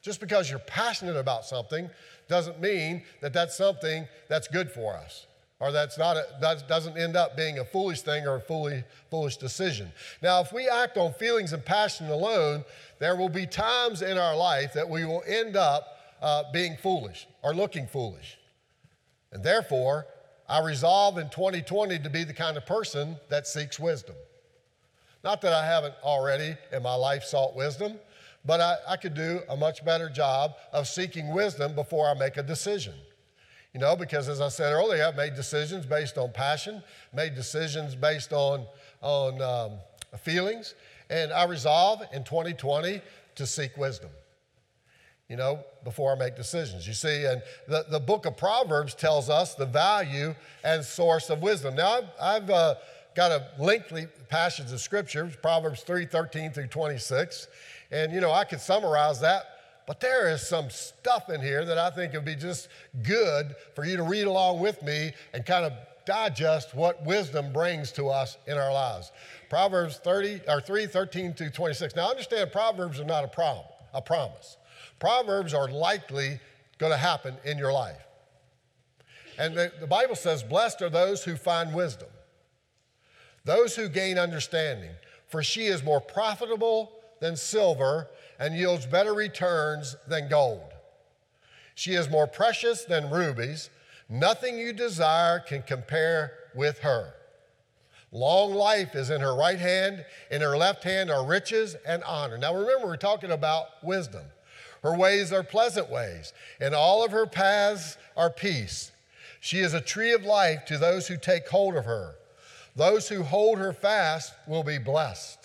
[0.02, 1.90] Just because you're passionate about something
[2.28, 5.26] doesn't mean that that's something that's good for us
[5.60, 8.82] or that's not a, that doesn't end up being a foolish thing or a foolish,
[9.10, 9.90] foolish decision.
[10.22, 12.64] Now, if we act on feelings and passion alone,
[12.98, 17.26] there will be times in our life that we will end up uh, being foolish
[17.42, 18.38] or looking foolish.
[19.32, 20.06] And therefore,
[20.48, 24.16] I resolve in 2020 to be the kind of person that seeks wisdom.
[25.22, 27.98] Not that I haven't already in my life sought wisdom,
[28.44, 32.36] but I, I could do a much better job of seeking wisdom before I make
[32.36, 32.94] a decision.
[33.74, 36.80] You know, because as I said earlier, I've made decisions based on passion,
[37.12, 38.64] made decisions based on,
[39.02, 39.72] on um,
[40.20, 40.74] feelings,
[41.10, 43.02] and I resolve in 2020
[43.34, 44.10] to seek wisdom,
[45.28, 46.86] you know, before I make decisions.
[46.86, 51.42] You see, and the, the book of Proverbs tells us the value and source of
[51.42, 51.74] wisdom.
[51.74, 52.74] Now, I've, I've uh,
[53.16, 57.48] got a lengthy passage of scripture, Proverbs 3 13 through 26,
[57.90, 59.53] and, you know, I could summarize that
[59.86, 62.68] but there is some stuff in here that I think would be just
[63.02, 65.72] good for you to read along with me and kind of
[66.06, 69.12] digest what wisdom brings to us in our lives.
[69.48, 71.96] Proverbs 30 or 3, 13 to 26.
[71.96, 73.60] Now understand Proverbs are not a prom,
[73.92, 74.56] a promise.
[74.98, 76.40] Proverbs are likely
[76.78, 78.00] going to happen in your life.
[79.38, 82.08] And the, the Bible says, Blessed are those who find wisdom,
[83.44, 84.90] those who gain understanding,
[85.28, 88.08] for she is more profitable than silver
[88.38, 90.72] and yields better returns than gold.
[91.74, 93.70] She is more precious than rubies.
[94.08, 97.14] Nothing you desire can compare with her.
[98.12, 102.38] Long life is in her right hand, in her left hand are riches and honor.
[102.38, 104.22] Now remember, we're talking about wisdom.
[104.84, 108.92] Her ways are pleasant ways, and all of her paths are peace.
[109.40, 112.14] She is a tree of life to those who take hold of her.
[112.76, 115.43] Those who hold her fast will be blessed.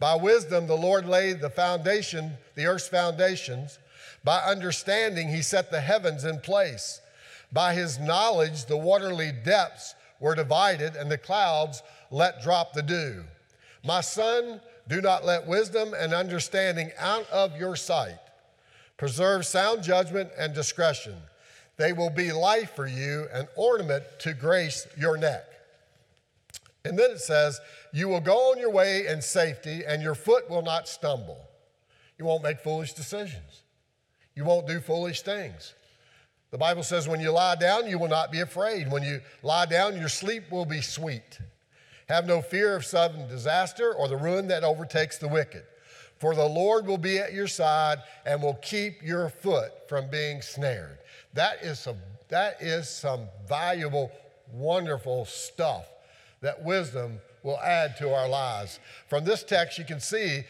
[0.00, 3.78] By wisdom, the Lord laid the foundation, the earth's foundations.
[4.22, 7.00] By understanding, he set the heavens in place.
[7.52, 13.24] By his knowledge, the waterly depths were divided, and the clouds let drop the dew.
[13.84, 18.18] My son, do not let wisdom and understanding out of your sight.
[18.96, 21.14] Preserve sound judgment and discretion.
[21.76, 25.44] They will be life for you, an ornament to grace your neck.
[26.88, 27.60] And then it says,
[27.92, 31.46] You will go on your way in safety, and your foot will not stumble.
[32.18, 33.62] You won't make foolish decisions.
[34.34, 35.74] You won't do foolish things.
[36.50, 38.90] The Bible says, When you lie down, you will not be afraid.
[38.90, 41.38] When you lie down, your sleep will be sweet.
[42.08, 45.64] Have no fear of sudden disaster or the ruin that overtakes the wicked.
[46.18, 50.40] For the Lord will be at your side and will keep your foot from being
[50.40, 50.98] snared.
[51.34, 54.10] That is some, that is some valuable,
[54.50, 55.86] wonderful stuff
[56.40, 58.80] that wisdom will add to our lives.
[59.08, 60.44] From this text, you can see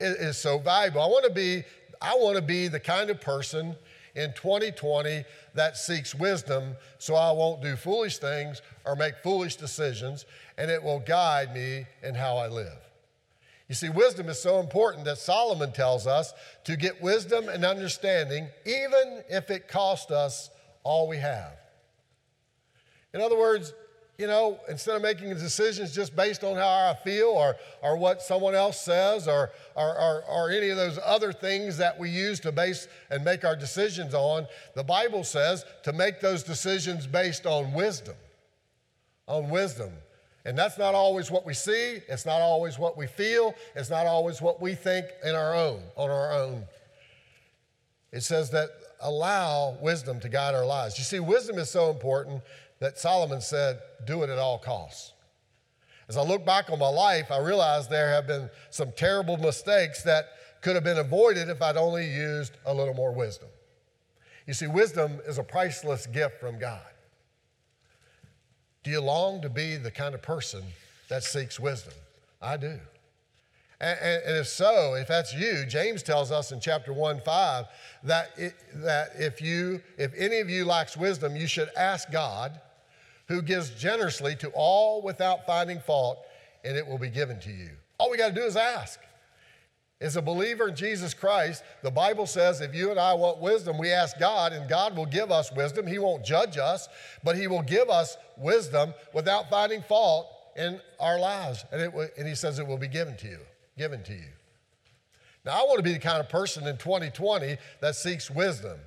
[0.00, 1.02] it is so valuable.
[1.02, 1.64] I want to be,
[2.00, 3.76] I want to be the kind of person
[4.14, 5.24] in 2020
[5.54, 10.24] that seeks wisdom so I won't do foolish things or make foolish decisions,
[10.56, 12.78] and it will guide me in how I live.
[13.68, 16.34] You see, wisdom is so important that Solomon tells us
[16.64, 20.50] to get wisdom and understanding, even if it costs us
[20.82, 21.52] all we have.
[23.14, 23.72] In other words,
[24.18, 28.22] you know, instead of making decisions just based on how I feel or, or what
[28.22, 32.38] someone else says or, or, or, or, any of those other things that we use
[32.40, 34.46] to base and make our decisions on,
[34.76, 38.14] the Bible says to make those decisions based on wisdom.
[39.26, 39.90] On wisdom.
[40.44, 44.06] And that's not always what we see, it's not always what we feel, it's not
[44.06, 46.64] always what we think in our own, on our own.
[48.12, 48.68] It says that
[49.00, 50.98] allow wisdom to guide our lives.
[50.98, 52.42] You see, wisdom is so important
[52.80, 55.12] that Solomon said, do it at all costs.
[56.08, 60.02] As I look back on my life, I realize there have been some terrible mistakes
[60.02, 60.26] that
[60.60, 63.48] could have been avoided if I'd only used a little more wisdom.
[64.46, 66.82] You see, wisdom is a priceless gift from God.
[68.82, 70.62] Do you long to be the kind of person
[71.08, 71.94] that seeks wisdom?
[72.42, 72.78] I do.
[73.80, 77.66] And, and, if so, if that's you, James tells us in chapter 1 5
[78.04, 82.60] that, it, that if, you, if any of you lacks wisdom, you should ask God
[83.26, 86.18] who gives generously to all without finding fault,
[86.62, 87.70] and it will be given to you.
[87.98, 89.00] All we got to do is ask.
[90.00, 93.78] As a believer in Jesus Christ, the Bible says if you and I want wisdom,
[93.78, 95.86] we ask God, and God will give us wisdom.
[95.86, 96.88] He won't judge us,
[97.22, 102.28] but He will give us wisdom without finding fault in our lives, and, it, and
[102.28, 103.38] He says it will be given to you,
[103.76, 104.32] given to you.
[105.44, 108.78] Now, I want to be the kind of person in 2020 that seeks wisdom.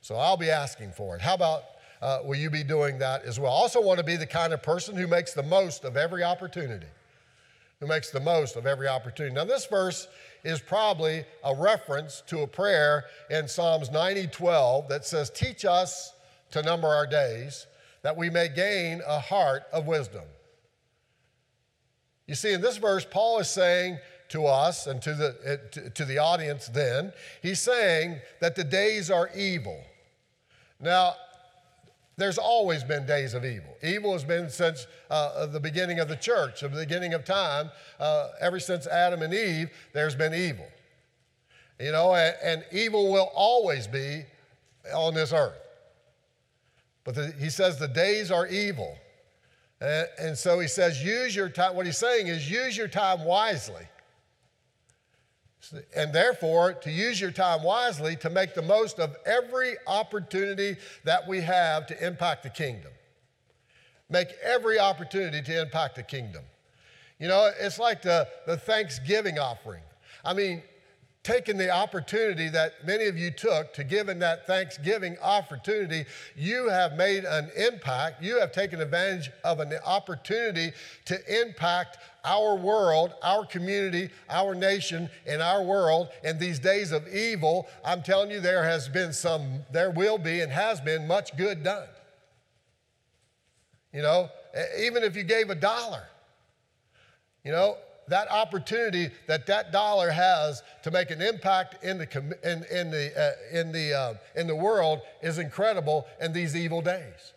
[0.00, 1.20] So I'll be asking for it.
[1.20, 1.62] How about
[2.00, 3.50] uh, will you be doing that as well?
[3.50, 6.22] I also want to be the kind of person who makes the most of every
[6.22, 6.86] opportunity.
[7.80, 9.34] Who makes the most of every opportunity.
[9.34, 10.08] Now, this verse
[10.44, 16.12] is probably a reference to a prayer in Psalms 90 12 that says, Teach us
[16.52, 17.66] to number our days
[18.02, 20.22] that we may gain a heart of wisdom.
[22.26, 23.98] You see, in this verse, Paul is saying
[24.28, 27.12] to us and to the, eh, to, the audience then,
[27.42, 29.80] he's saying that the days are evil.
[30.80, 31.14] Now,
[32.16, 33.76] there's always been days of evil.
[33.82, 37.70] Evil has been since uh, the beginning of the church, the beginning of time.
[38.00, 40.66] Uh, ever since Adam and Eve, there's been evil.
[41.78, 44.24] You know, and, and evil will always be
[44.94, 45.58] on this earth.
[47.04, 48.96] But the, he says the days are evil.
[49.80, 51.76] And, and so he says, use your time.
[51.76, 53.86] What he's saying is, use your time wisely.
[55.94, 61.26] And therefore, to use your time wisely to make the most of every opportunity that
[61.26, 62.92] we have to impact the kingdom.
[64.08, 66.44] Make every opportunity to impact the kingdom.
[67.18, 69.82] You know, it's like the, the Thanksgiving offering.
[70.24, 70.62] I mean,
[71.26, 76.04] taking the opportunity that many of you took to give in that Thanksgiving opportunity,
[76.36, 78.22] you have made an impact.
[78.22, 80.70] You have taken advantage of an opportunity
[81.06, 87.08] to impact our world, our community, our nation, and our world in these days of
[87.08, 87.68] evil.
[87.84, 91.62] I'm telling you, there has been some, there will be, and has been much good
[91.62, 91.88] done.
[93.92, 94.28] You know,
[94.78, 96.02] even if you gave a dollar,
[97.44, 97.76] you know,
[98.08, 103.12] that opportunity that that dollar has to make an impact in the, in, in the,
[103.18, 107.32] uh, in the, uh, in the world is incredible in these evil days.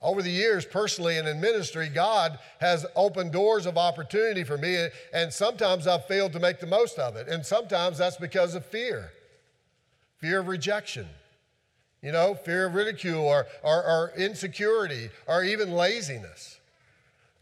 [0.00, 4.88] Over the years, personally and in ministry, God has opened doors of opportunity for me,
[5.12, 7.26] and sometimes I've failed to make the most of it.
[7.26, 9.12] And sometimes that's because of fear
[10.18, 11.06] fear of rejection,
[12.02, 16.58] you know, fear of ridicule or, or, or insecurity or even laziness.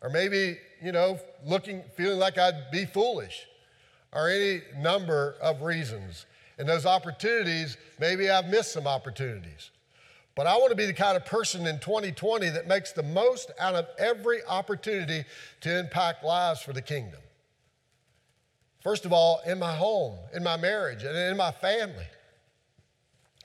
[0.02, 3.46] Or maybe you know, looking, feeling like I'd be foolish,
[4.12, 6.26] or any number of reasons.
[6.58, 9.70] And those opportunities, maybe I've missed some opportunities.
[10.36, 13.50] But I want to be the kind of person in 2020 that makes the most
[13.58, 15.24] out of every opportunity
[15.62, 17.20] to impact lives for the kingdom.
[18.82, 22.06] First of all, in my home, in my marriage, and in my family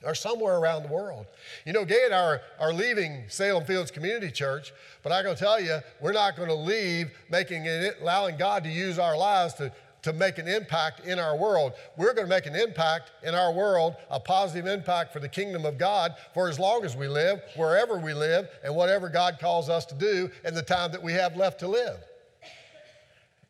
[0.04, 1.26] or somewhere around the world.
[1.64, 4.72] You know, Gay and I are, are leaving Salem Fields Community Church,
[5.02, 8.98] but I gotta tell you, we're not gonna leave making it, allowing God to use
[8.98, 9.72] our lives to,
[10.02, 11.72] to make an impact in our world.
[11.96, 15.78] We're gonna make an impact in our world, a positive impact for the kingdom of
[15.78, 19.86] God for as long as we live, wherever we live, and whatever God calls us
[19.86, 21.98] to do in the time that we have left to live.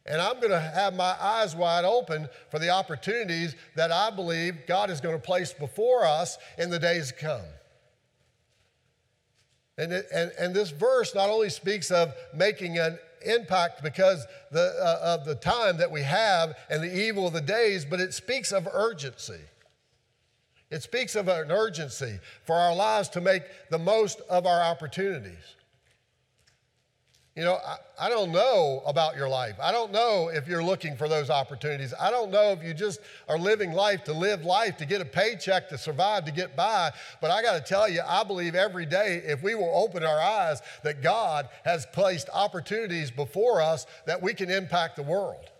[0.05, 4.67] And I'm going to have my eyes wide open for the opportunities that I believe
[4.67, 7.45] God is going to place before us in the days to come.
[9.79, 14.99] And, and, and this verse not only speaks of making an impact because the, uh,
[15.03, 18.53] of the time that we have and the evil of the days, but it speaks
[18.53, 19.41] of urgency.
[20.71, 25.57] It speaks of an urgency for our lives to make the most of our opportunities.
[27.35, 29.57] You know, I, I, don't know about your life.
[29.61, 31.95] I don't know if you're looking for those opportunities.
[31.99, 35.05] I don't know if you just are living life to live life, to get a
[35.07, 36.91] paycheck, to survive, to get by.
[37.23, 40.21] But I got to tell you, I believe every day, if we will open our
[40.21, 45.51] eyes, that God has placed opportunities before us that we can impact the world,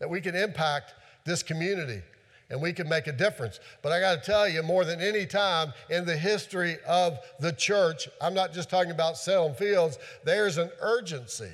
[0.00, 0.94] that we can impact
[1.24, 2.02] this community
[2.50, 3.60] and we can make a difference.
[3.82, 7.52] But I got to tell you, more than any time in the history of the
[7.52, 11.52] church, I'm not just talking about Salem Fields, there's an urgency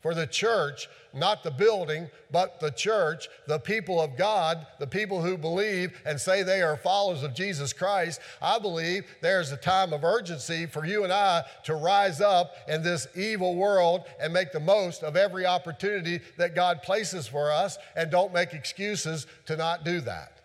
[0.00, 0.88] for the church,
[1.18, 6.20] not the building, but the church, the people of God, the people who believe and
[6.20, 8.20] say they are followers of Jesus Christ.
[8.40, 12.82] I believe there's a time of urgency for you and I to rise up in
[12.82, 17.78] this evil world and make the most of every opportunity that God places for us
[17.96, 20.38] and don't make excuses to not do that.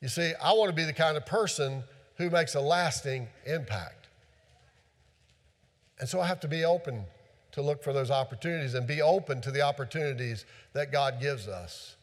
[0.00, 1.84] You see, I want to be the kind of person
[2.16, 4.08] who makes a lasting impact.
[6.00, 7.04] And so I have to be open
[7.52, 11.96] to look for those opportunities and be open to the opportunities that God gives us.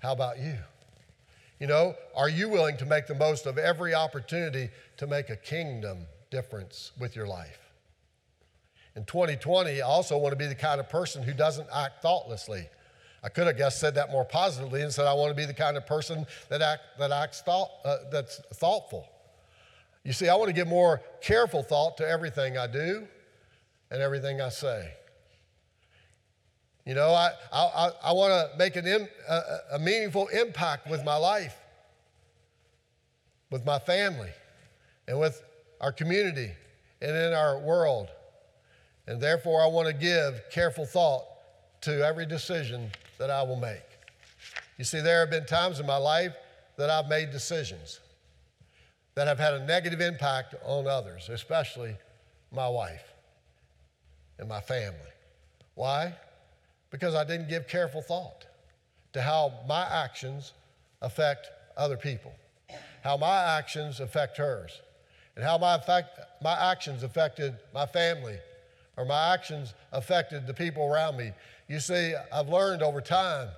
[0.00, 0.56] How about you?
[1.60, 4.68] You know, are you willing to make the most of every opportunity
[4.98, 7.58] to make a kingdom difference with your life?
[8.94, 12.68] In 2020, I also want to be the kind of person who doesn't act thoughtlessly.
[13.22, 15.54] I could have guess said that more positively and said I want to be the
[15.54, 19.08] kind of person that act that acts thought uh, that's thoughtful.
[20.04, 23.08] You see, I want to give more careful thought to everything I do
[23.90, 24.92] and everything I say.
[26.84, 29.40] You know, I, I, I want to make an a,
[29.72, 31.56] a meaningful impact with my life,
[33.50, 34.30] with my family,
[35.08, 35.42] and with
[35.80, 36.50] our community
[37.02, 38.08] and in our world.
[39.08, 41.24] And therefore, I want to give careful thought
[41.82, 43.82] to every decision that I will make.
[44.78, 46.34] You see, there have been times in my life
[46.76, 48.00] that I've made decisions
[49.16, 51.96] that have had a negative impact on others, especially
[52.52, 53.15] my wife
[54.38, 54.98] and my family.
[55.74, 56.14] Why?
[56.90, 58.46] Because I didn't give careful thought
[59.12, 60.52] to how my actions
[61.02, 62.32] affect other people,
[63.02, 64.80] how my actions affect hers,
[65.34, 68.38] and how my, effect, my actions affected my family
[68.96, 71.32] or my actions affected the people around me.
[71.68, 73.48] You see, I've learned over time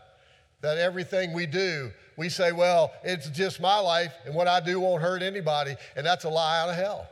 [0.61, 4.81] that everything we do, we say, well, it's just my life and what I do
[4.81, 7.09] won't hurt anybody, and that's a lie out of hell.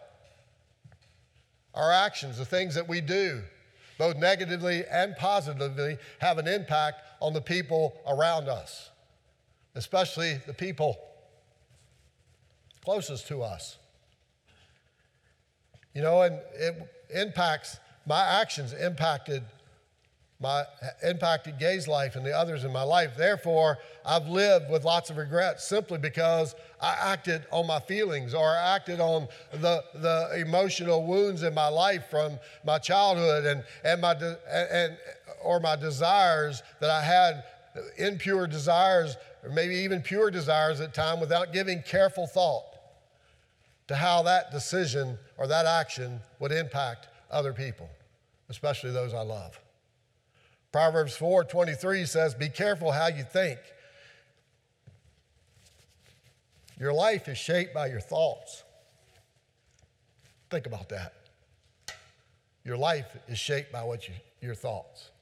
[1.74, 3.42] Our actions, the things that we do,
[3.99, 8.90] both negatively and positively, have an impact on the people around us,
[9.74, 10.99] especially the people
[12.84, 13.78] closest to us.
[15.94, 16.76] You know, and it
[17.14, 19.42] impacts, my actions impacted
[20.39, 20.64] my
[21.03, 23.16] impacted Gay's life and the others in my life.
[23.16, 28.47] Therefore, I've lived with lots of regrets simply because I acted on my feelings or
[28.47, 34.01] I acted on the, the emotional wounds in my life from my childhood and, and,
[34.01, 34.99] my de- and,
[35.43, 37.45] or my desires that I had,
[37.97, 42.64] impure desires, or maybe even pure desires at time without giving careful thought
[43.89, 47.89] to how that decision or that action would impact other people,
[48.51, 49.59] especially those I love.
[50.77, 53.59] Proverbs 4:23 says, "Be careful how you think.
[56.77, 58.62] Your life is shaped by your thoughts."
[60.51, 61.14] Think about that.
[62.62, 65.12] Your life is shaped by what you, your thoughts.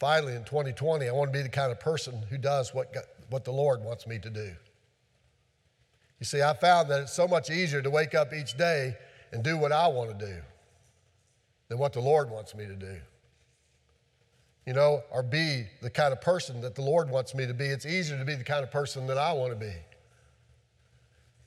[0.00, 3.06] Finally, in 2020, I want to be the kind of person who does what, God,
[3.28, 4.56] what the Lord wants me to do.
[6.18, 8.98] You see, I found that it's so much easier to wake up each day
[9.30, 10.42] and do what I want to do
[11.68, 13.00] than what the Lord wants me to do
[14.66, 17.66] you know, or be the kind of person that the Lord wants me to be.
[17.66, 19.72] It's easier to be the kind of person that I want to be.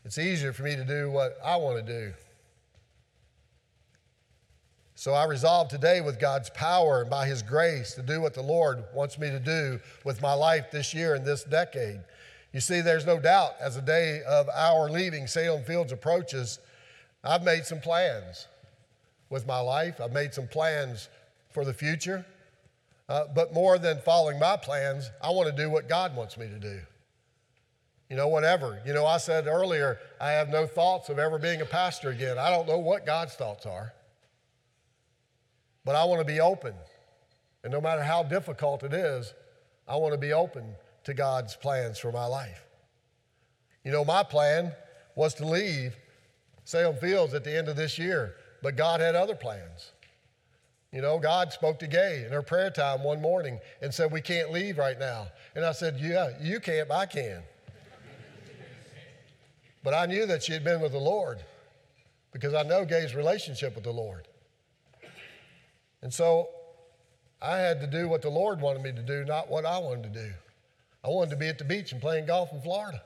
[0.03, 2.13] It's easier for me to do what I want to do.
[4.97, 8.41] So I resolve today with God's power and by His grace to do what the
[8.41, 11.99] Lord wants me to do with my life this year and this decade.
[12.53, 16.59] You see, there's no doubt as the day of our leaving Salem Fields approaches,
[17.23, 18.47] I've made some plans
[19.29, 19.99] with my life.
[19.99, 21.09] I've made some plans
[21.51, 22.25] for the future.
[23.07, 26.47] Uh, but more than following my plans, I want to do what God wants me
[26.47, 26.79] to do.
[28.09, 28.81] You know, whatever.
[28.85, 32.37] You know, I said earlier, I have no thoughts of ever being a pastor again.
[32.37, 33.93] I don't know what God's thoughts are.
[35.83, 36.73] But I want to be open.
[37.63, 39.33] And no matter how difficult it is,
[39.87, 42.63] I want to be open to God's plans for my life.
[43.83, 44.71] You know, my plan
[45.15, 45.95] was to leave
[46.63, 49.91] Salem Fields at the end of this year, but God had other plans.
[50.95, 54.21] You know, God spoke to Gay in her prayer time one morning and said, We
[54.21, 55.27] can't leave right now.
[55.53, 57.43] And I said, Yeah, you can't, but I can.
[59.83, 61.43] but I knew that she had been with the Lord
[62.31, 64.29] because I know Gay's relationship with the Lord.
[66.01, 66.47] And so
[67.41, 70.13] I had to do what the Lord wanted me to do, not what I wanted
[70.13, 70.31] to do.
[71.03, 73.01] I wanted to be at the beach and playing golf in Florida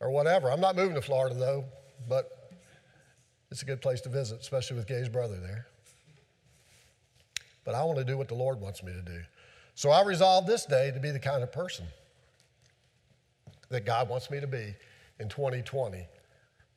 [0.00, 0.52] or whatever.
[0.52, 1.64] I'm not moving to Florida though,
[2.10, 2.52] but
[3.50, 5.66] it's a good place to visit, especially with Gay's brother there
[7.68, 9.20] but I want to do what the Lord wants me to do.
[9.74, 11.84] So I resolved this day to be the kind of person
[13.68, 14.74] that God wants me to be
[15.20, 16.02] in 2020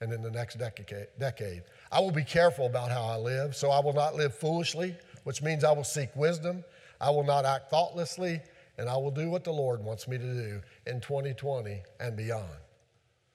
[0.02, 1.64] and in the next decade.
[1.94, 5.42] I will be careful about how I live, so I will not live foolishly, which
[5.42, 6.62] means I will seek wisdom.
[7.00, 8.42] I will not act thoughtlessly,
[8.78, 12.60] and I will do what the Lord wants me to do in 2020 and beyond.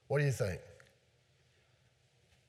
[0.09, 0.59] What do you think?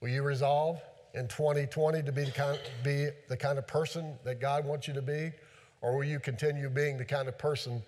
[0.03, 0.83] Will you resolve?
[1.15, 4.95] In 2020 to be the, kind, be the kind of person that God wants you
[4.95, 5.33] to be?
[5.81, 7.83] Or will you continue being the kind of person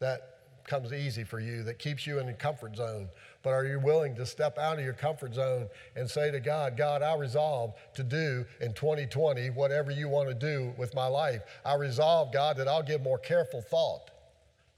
[0.00, 3.08] that comes easy for you, that keeps you in your comfort zone?
[3.42, 6.76] But are you willing to step out of your comfort zone and say to God,
[6.76, 11.42] God, I resolve to do in 2020 whatever you want to do with my life?
[11.64, 14.10] I resolve, God, that I'll give more careful thought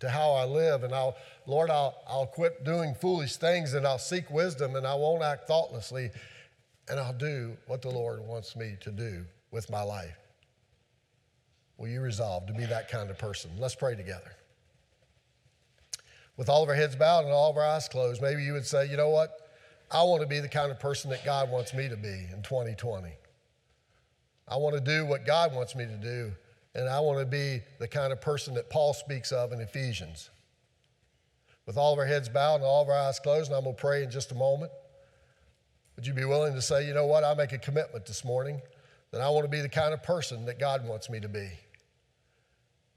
[0.00, 0.84] to how I live.
[0.84, 4.94] And I'll, Lord, I'll, I'll quit doing foolish things and I'll seek wisdom and I
[4.94, 6.10] won't act thoughtlessly
[6.90, 10.16] and I'll do what the Lord wants me to do with my life.
[11.76, 13.50] Will you resolve to be that kind of person?
[13.58, 14.32] Let's pray together.
[16.36, 18.66] With all of our heads bowed and all of our eyes closed, maybe you would
[18.66, 19.48] say, you know what?
[19.90, 22.42] I want to be the kind of person that God wants me to be in
[22.42, 23.10] 2020.
[24.46, 26.32] I want to do what God wants me to do,
[26.74, 30.30] and I want to be the kind of person that Paul speaks of in Ephesians.
[31.66, 33.76] With all of our heads bowed and all of our eyes closed, and I'm going
[33.76, 34.72] to pray in just a moment.
[35.98, 38.62] Would you be willing to say, you know what, I make a commitment this morning
[39.10, 41.48] that I want to be the kind of person that God wants me to be?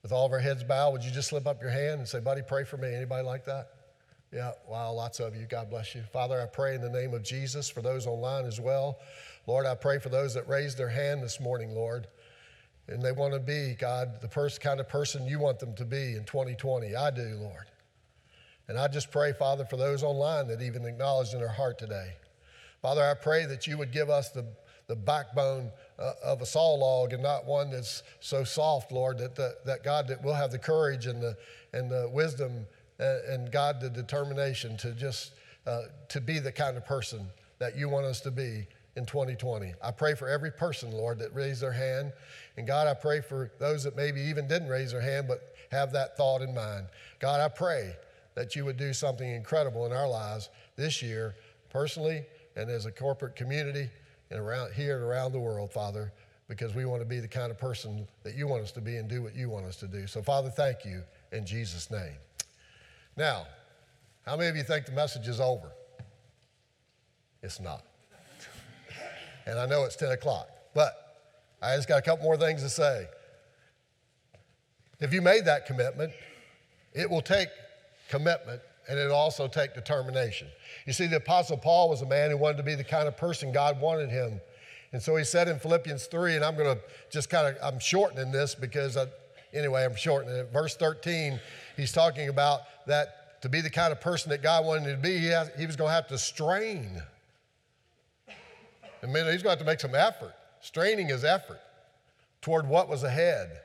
[0.03, 2.19] With all of our heads bowed, would you just slip up your hand and say,
[2.19, 2.93] buddy, pray for me?
[2.93, 3.69] Anybody like that?
[4.31, 5.47] Yeah, wow, lots of you.
[5.47, 6.03] God bless you.
[6.13, 8.99] Father, I pray in the name of Jesus for those online as well.
[9.47, 12.05] Lord, I pray for those that raised their hand this morning, Lord.
[12.87, 15.85] And they want to be, God, the first kind of person you want them to
[15.85, 16.95] be in 2020.
[16.95, 17.65] I do, Lord.
[18.67, 22.13] And I just pray, Father, for those online that even acknowledged in their heart today.
[22.82, 24.45] Father, I pray that you would give us the,
[24.88, 29.36] the backbone uh, of a saw log and not one that's so soft, Lord, that,
[29.36, 31.38] the, that God, that we'll have the courage and the,
[31.73, 32.65] and the wisdom and,
[32.99, 35.34] uh, and God, the determination to just,
[35.65, 37.27] uh, to be the kind of person
[37.59, 39.73] that you want us to be in 2020.
[39.82, 42.13] I pray for every person, Lord, that raised their hand.
[42.57, 45.91] And God, I pray for those that maybe even didn't raise their hand but have
[45.93, 46.88] that thought in mind.
[47.19, 47.95] God, I pray
[48.36, 51.36] that you would do something incredible in our lives this year,
[51.69, 52.23] personally
[52.55, 53.89] and as a corporate community
[54.29, 56.11] and around here and around the world, Father,
[56.47, 58.97] because we want to be the kind of person that you want us to be
[58.97, 60.07] and do what you want us to do.
[60.07, 62.15] So, Father, thank you in Jesus' name.
[63.15, 63.45] Now,
[64.25, 65.71] how many of you think the message is over?
[67.41, 67.83] It's not.
[69.45, 70.93] and I know it's 10 o'clock, but
[71.61, 73.07] I just got a couple more things to say.
[74.99, 76.11] If you made that commitment,
[76.93, 77.49] it will take
[78.09, 78.61] commitment
[78.91, 80.49] and it'll also take determination.
[80.85, 83.15] You see, the Apostle Paul was a man who wanted to be the kind of
[83.15, 84.41] person God wanted him.
[84.91, 87.79] And so he said in Philippians 3, and I'm going to just kind of, I'm
[87.79, 89.05] shortening this because, I,
[89.53, 90.51] anyway, I'm shortening it.
[90.51, 91.39] Verse 13,
[91.77, 95.01] he's talking about that to be the kind of person that God wanted him to
[95.01, 97.01] be, he, has, he was going to have to strain.
[99.01, 100.33] I mean, he's going to have to make some effort.
[100.59, 101.61] Straining is effort
[102.41, 103.61] toward what was ahead.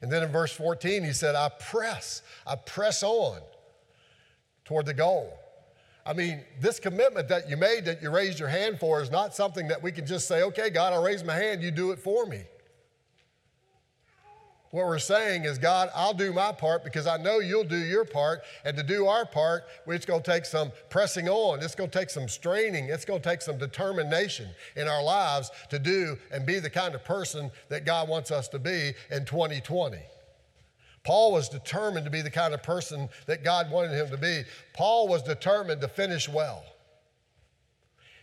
[0.00, 3.40] And then in verse 14, he said, I press, I press on
[4.70, 5.36] toward the goal.
[6.06, 9.34] I mean, this commitment that you made, that you raised your hand for, is not
[9.34, 11.98] something that we can just say, okay, God, I'll raise my hand, you do it
[11.98, 12.42] for me.
[14.70, 18.04] What we're saying is, God, I'll do my part because I know you'll do your
[18.04, 18.42] part.
[18.64, 21.60] And to do our part, it's going to take some pressing on.
[21.64, 22.84] It's going to take some straining.
[22.90, 26.94] It's going to take some determination in our lives to do and be the kind
[26.94, 29.98] of person that God wants us to be in 2020.
[31.04, 34.42] Paul was determined to be the kind of person that God wanted him to be.
[34.74, 36.62] Paul was determined to finish well.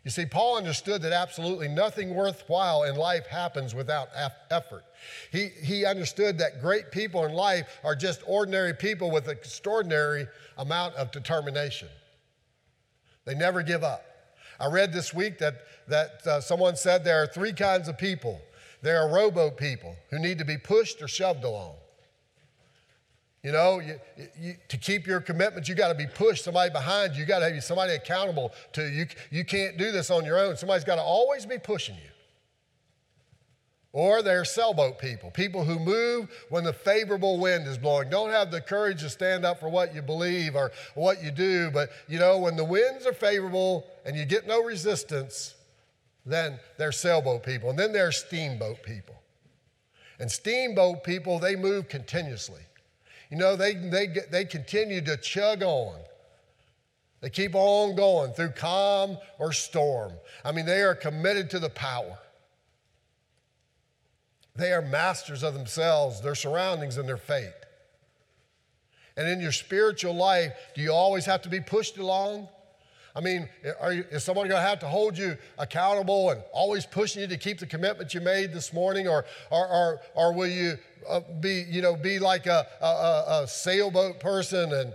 [0.03, 4.07] You see, Paul understood that absolutely nothing worthwhile in life happens without
[4.49, 4.85] effort.
[5.31, 10.27] He, he understood that great people in life are just ordinary people with an extraordinary
[10.57, 11.89] amount of determination.
[13.25, 14.05] They never give up.
[14.59, 15.55] I read this week that,
[15.89, 18.39] that uh, someone said there are three kinds of people
[18.81, 21.75] there are rowboat people who need to be pushed or shoved along.
[23.47, 23.97] You know, you,
[24.37, 26.43] you, to keep your commitments, you got to be pushed.
[26.43, 29.07] Somebody behind you, you got to have somebody accountable to you.
[29.31, 30.57] You can't do this on your own.
[30.57, 32.09] Somebody's got to always be pushing you.
[33.93, 38.09] Or they're sailboat people, people who move when the favorable wind is blowing.
[38.09, 41.71] Don't have the courage to stand up for what you believe or what you do,
[41.71, 45.55] but you know, when the winds are favorable and you get no resistance,
[46.25, 47.69] then they're sailboat people.
[47.69, 49.15] And then there's steamboat people.
[50.19, 52.66] And steamboat people, they move continuously.
[53.29, 55.99] You know, they, they, they continue to chug on.
[57.21, 60.13] They keep on going through calm or storm.
[60.45, 62.17] I mean, they are committed to the power.
[64.55, 67.51] They are masters of themselves, their surroundings, and their fate.
[69.15, 72.47] And in your spiritual life, do you always have to be pushed along?
[73.17, 77.23] I mean, you, is someone going to have to hold you accountable and always pushing
[77.23, 79.07] you to keep the commitment you made this morning?
[79.07, 80.77] Or, or, or, or will you
[81.09, 84.93] uh, be, you know, be like a, a, a sailboat person and,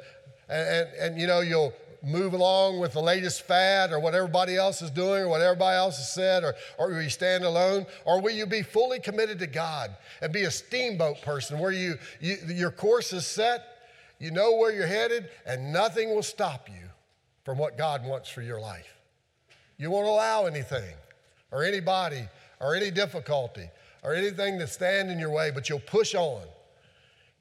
[0.48, 1.72] and, and, you know, you'll
[2.04, 5.76] move along with the latest fad or what everybody else is doing or what everybody
[5.76, 7.86] else has said, or, or will you stand alone?
[8.04, 11.98] Or will you be fully committed to God and be a steamboat person where you,
[12.20, 13.64] you your course is set,
[14.20, 16.82] you know where you're headed, and nothing will stop you
[17.44, 18.94] from what God wants for your life?
[19.78, 20.94] You won't allow anything
[21.50, 22.28] or anybody
[22.60, 23.68] or any difficulty
[24.02, 26.42] or anything to stand in your way, but you'll push on.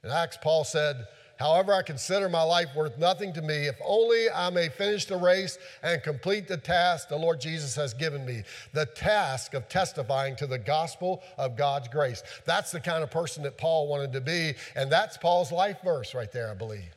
[0.03, 1.05] In Acts, Paul said,
[1.41, 5.17] However, I consider my life worth nothing to me if only I may finish the
[5.17, 8.43] race and complete the task the Lord Jesus has given me
[8.73, 12.21] the task of testifying to the gospel of God's grace.
[12.45, 16.13] That's the kind of person that Paul wanted to be, and that's Paul's life verse
[16.13, 16.95] right there, I believe.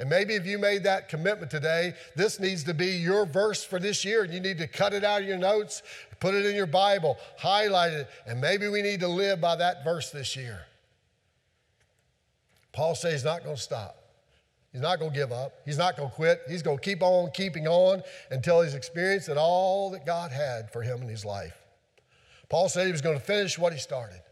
[0.00, 3.78] And maybe if you made that commitment today, this needs to be your verse for
[3.78, 4.24] this year.
[4.24, 5.82] And you need to cut it out of your notes,
[6.20, 9.84] put it in your Bible, highlight it, and maybe we need to live by that
[9.84, 10.62] verse this year.
[12.72, 13.96] Paul says he's not going to stop.
[14.72, 15.52] He's not going to give up.
[15.66, 16.40] He's not going to quit.
[16.48, 20.80] He's going to keep on keeping on until he's experienced all that God had for
[20.80, 21.58] him in his life.
[22.48, 24.22] Paul said he was going to finish what he started.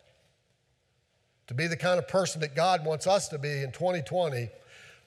[1.49, 4.49] To be the kind of person that God wants us to be in 2020,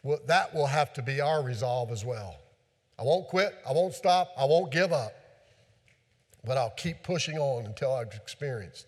[0.04, 2.38] well, that will have to be our resolve as well.
[2.98, 3.56] I won't quit.
[3.68, 4.32] I won't stop.
[4.38, 5.14] I won't give up.
[6.44, 8.88] But I'll keep pushing on until I've experienced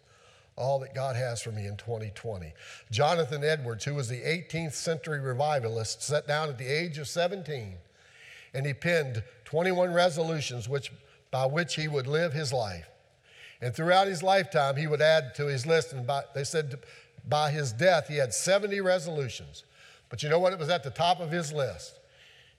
[0.56, 2.54] all that God has for me in 2020.
[2.92, 7.76] Jonathan Edwards, who was the 18th century revivalist, sat down at the age of 17
[8.54, 10.92] and he penned 21 resolutions which,
[11.32, 12.88] by which he would live his life.
[13.62, 16.80] And throughout his lifetime, he would add to his list, and by, they said
[17.28, 19.64] by his death, he had 70 resolutions.
[20.14, 20.54] But you know what?
[20.54, 21.98] It was at the top of his list.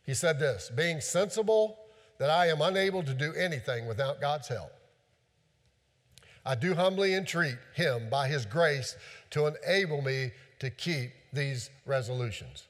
[0.03, 1.79] He said this being sensible
[2.19, 4.73] that I am unable to do anything without God's help.
[6.45, 8.97] I do humbly entreat him by his grace
[9.31, 12.65] to enable me to keep these resolutions.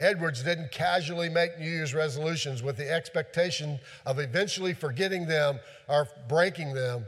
[0.00, 6.08] Edwards didn't casually make New Year's resolutions with the expectation of eventually forgetting them or
[6.28, 7.06] breaking them.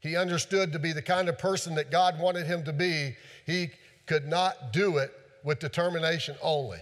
[0.00, 3.14] He understood to be the kind of person that God wanted him to be,
[3.46, 3.70] he
[4.08, 5.12] could not do it
[5.44, 6.80] with determination only.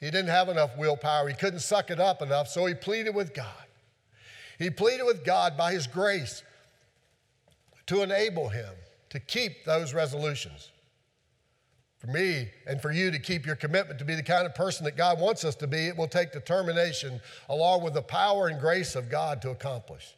[0.00, 3.34] He didn't have enough willpower, he couldn't suck it up enough, so he pleaded with
[3.34, 3.46] God.
[4.58, 6.42] He pleaded with God by his grace
[7.86, 8.74] to enable him
[9.10, 10.70] to keep those resolutions.
[11.98, 14.84] For me and for you to keep your commitment to be the kind of person
[14.86, 18.58] that God wants us to be, it will take determination along with the power and
[18.58, 20.16] grace of God to accomplish.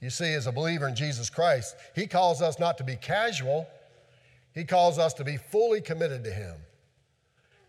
[0.00, 3.66] You see, as a believer in Jesus Christ, He calls us not to be casual,
[4.54, 6.56] He calls us to be fully committed to Him.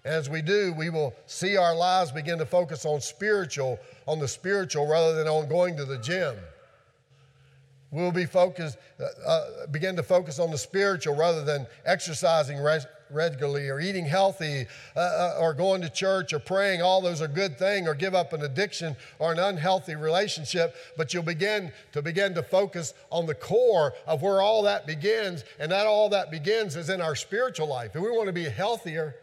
[0.04, 4.28] As we do, we will see our lives begin to focus on spiritual, on the
[4.28, 6.36] spiritual rather than on going to the gym.
[7.90, 12.88] We'll be focused, uh, uh, begin to focus on the spiritual rather than exercising res-
[13.14, 16.82] regularly or eating healthy uh, uh, or going to church or praying.
[16.82, 20.76] All those are good things, or give up an addiction or an unhealthy relationship.
[20.98, 25.44] But you'll begin to begin to focus on the core of where all that begins,
[25.60, 27.96] and that all that begins is in our spiritual life.
[27.96, 29.16] If we want to be healthier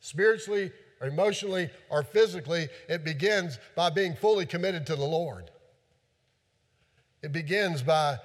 [0.00, 0.70] spiritually
[1.00, 5.50] or emotionally or physically, it begins by being fully committed to the Lord.
[7.22, 8.18] It begins by,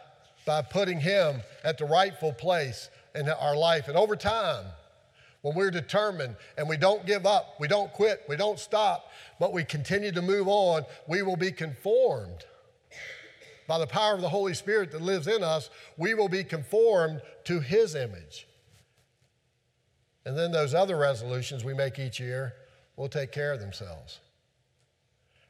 [0.45, 3.87] by putting Him at the rightful place in our life.
[3.87, 4.65] And over time,
[5.47, 9.53] when we're determined and we don't give up, we don't quit, we don't stop, but
[9.53, 12.45] we continue to move on, we will be conformed.
[13.65, 17.21] By the power of the Holy Spirit that lives in us, we will be conformed
[17.45, 18.47] to His image.
[20.25, 22.53] And then those other resolutions we make each year
[22.97, 24.19] will take care of themselves.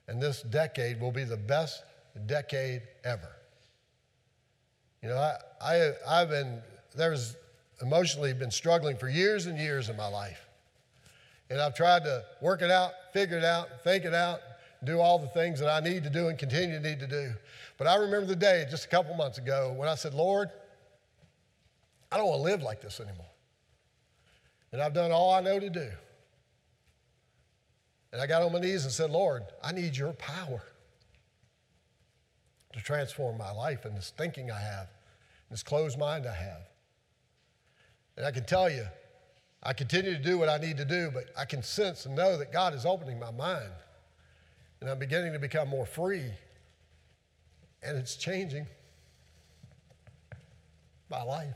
[0.07, 1.83] And this decade will be the best
[2.27, 3.31] decade ever.
[5.01, 6.61] You know, I, I, I've been,
[6.95, 7.35] there's
[7.81, 10.47] emotionally been struggling for years and years in my life.
[11.49, 14.39] And I've tried to work it out, figure it out, think it out,
[14.83, 17.33] do all the things that I need to do and continue to need to do.
[17.77, 20.49] But I remember the day just a couple months ago when I said, Lord,
[22.11, 23.25] I don't want to live like this anymore.
[24.71, 25.89] And I've done all I know to do.
[28.11, 30.61] And I got on my knees and said, Lord, I need your power
[32.73, 34.89] to transform my life and this thinking I have,
[35.49, 36.61] this closed mind I have.
[38.17, 38.85] And I can tell you,
[39.63, 42.37] I continue to do what I need to do, but I can sense and know
[42.37, 43.71] that God is opening my mind.
[44.81, 46.31] And I'm beginning to become more free.
[47.83, 48.65] And it's changing
[51.09, 51.53] my life.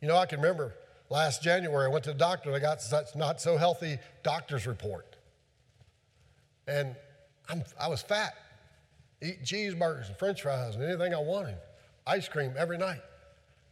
[0.00, 0.74] You know, I can remember
[1.10, 4.66] last January, I went to the doctor and I got such not so healthy doctor's
[4.66, 5.16] report.
[6.66, 6.96] And
[7.48, 8.34] I'm, I was fat,
[9.22, 11.56] eating cheeseburgers and french fries and anything I wanted,
[12.06, 13.00] ice cream every night.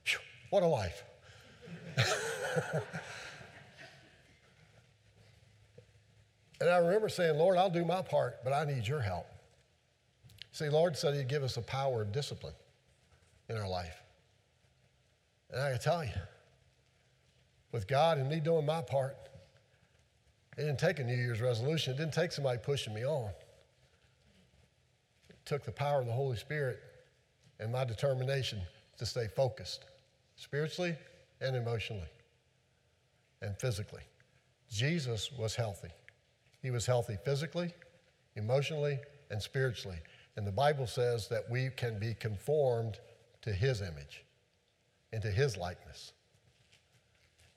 [0.05, 0.18] Whew,
[0.51, 1.02] what a life.
[6.60, 9.27] and I remember saying, Lord, I'll do my part, but I need your help.
[10.52, 12.55] See, Lord said He'd give us a power of discipline
[13.48, 14.01] in our life.
[15.51, 16.12] And I can tell you,
[17.72, 19.16] with God and me doing my part.
[20.56, 23.31] It didn't take a New Year's resolution, it didn't take somebody pushing me on.
[25.51, 26.78] Took the power of the Holy Spirit
[27.59, 28.60] and my determination
[28.98, 29.85] to stay focused
[30.36, 30.94] spiritually
[31.40, 32.06] and emotionally
[33.43, 34.02] and physically.
[34.70, 35.90] Jesus was healthy.
[36.62, 37.74] He was healthy physically,
[38.36, 39.01] emotionally,
[39.32, 39.98] and spiritually.
[40.36, 43.01] And the Bible says that we can be conformed
[43.43, 44.24] to His image
[45.12, 46.12] and to His likeness.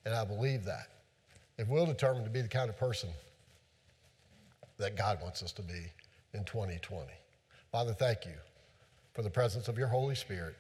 [0.04, 0.88] And I believe that.
[1.60, 3.10] If we'll determine to be the kind of person
[4.80, 5.92] that God wants us to be
[6.34, 7.12] in 2020.
[7.74, 8.36] Father, thank you
[9.16, 10.56] for the presence of your Holy Spirit.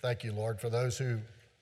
[0.00, 1.18] Thank you, Lord, for those who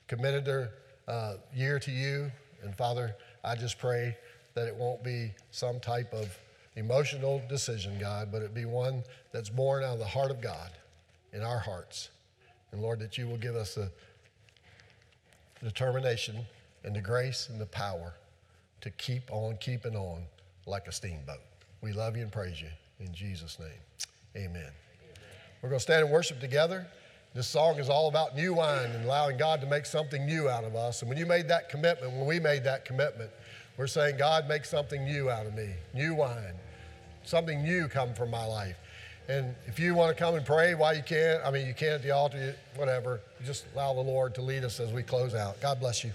[0.07, 0.69] committed their
[1.05, 2.31] uh, year to you.
[2.63, 4.15] And Father, I just pray
[4.53, 6.29] that it won't be some type of
[6.77, 9.03] emotional decision, God, but it be one
[9.33, 10.71] that's born out of the heart of God
[11.33, 12.07] in our hearts.
[12.71, 13.91] And Lord, that you will give us the
[15.61, 16.37] determination
[16.85, 18.13] and the grace and the power
[18.79, 20.23] to keep on keeping on
[20.65, 21.41] like a steamboat.
[21.81, 22.69] We love you and praise you
[23.01, 23.67] in Jesus' name.
[24.35, 24.71] Amen.
[25.61, 26.87] We're going to stand and worship together.
[27.33, 30.63] This song is all about new wine and allowing God to make something new out
[30.63, 31.01] of us.
[31.01, 33.29] And when you made that commitment, when we made that commitment,
[33.77, 36.53] we're saying, God, make something new out of me, new wine,
[37.23, 38.75] something new come from my life.
[39.27, 41.45] And if you want to come and pray while you can't?
[41.45, 44.79] I mean, you can at the altar, whatever, just allow the Lord to lead us
[44.79, 45.61] as we close out.
[45.61, 46.11] God bless you.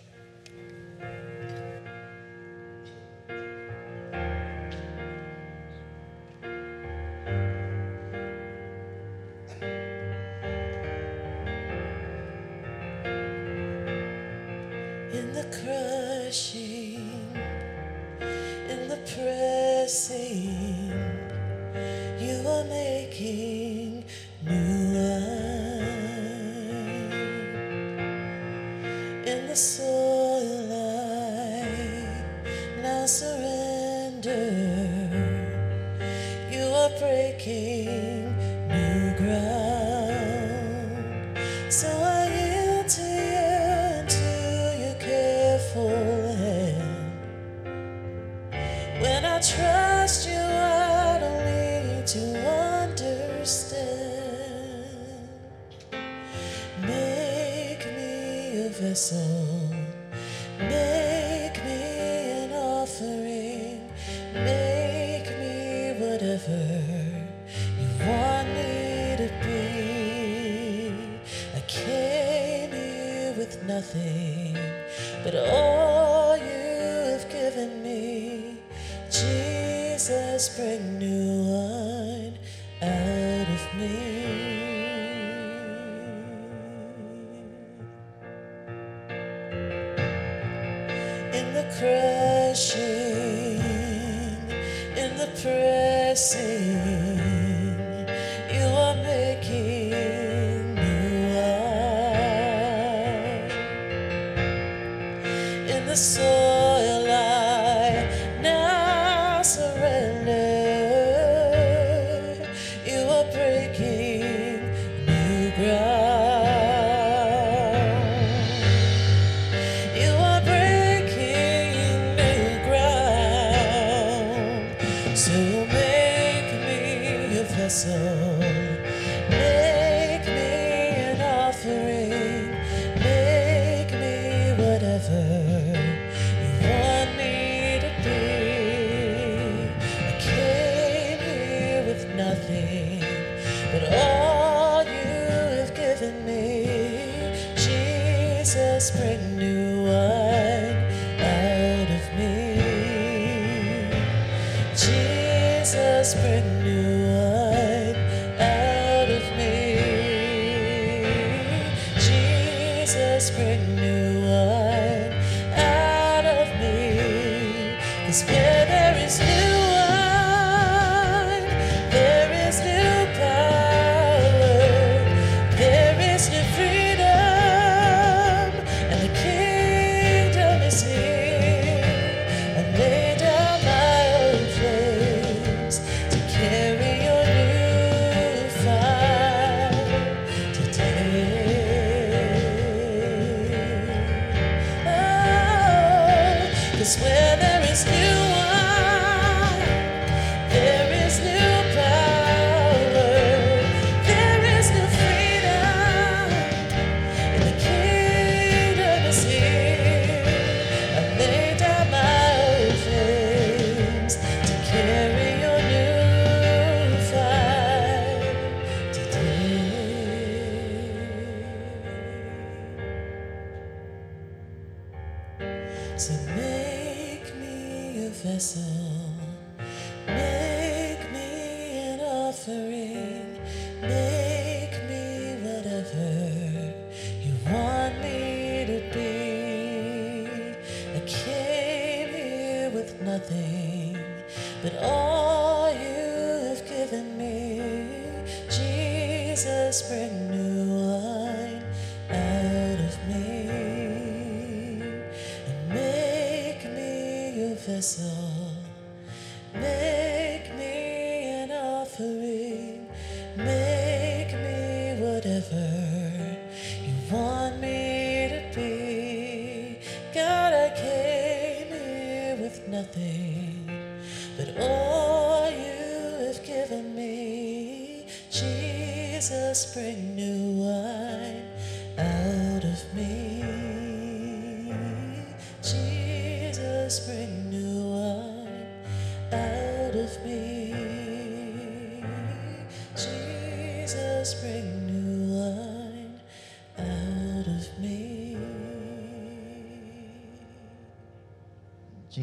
[96.14, 96.73] Pressing,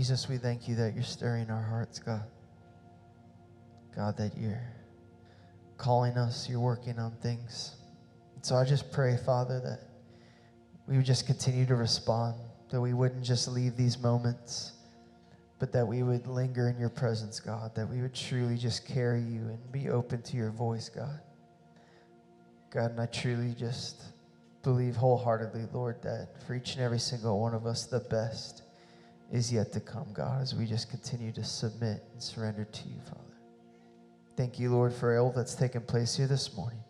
[0.01, 2.23] Jesus, we thank you that you're stirring our hearts, God.
[3.95, 4.67] God, that you're
[5.77, 7.75] calling us, you're working on things.
[8.35, 9.81] And so I just pray, Father, that
[10.87, 12.33] we would just continue to respond,
[12.71, 14.71] that we wouldn't just leave these moments,
[15.59, 19.21] but that we would linger in your presence, God, that we would truly just carry
[19.21, 21.19] you and be open to your voice, God.
[22.71, 24.01] God, and I truly just
[24.63, 28.63] believe wholeheartedly, Lord, that for each and every single one of us, the best
[29.31, 32.99] is yet to come, God, as we just continue to submit and surrender to you,
[33.01, 33.21] Father.
[34.35, 36.83] Thank you, Lord, for all that's taken place here this morning.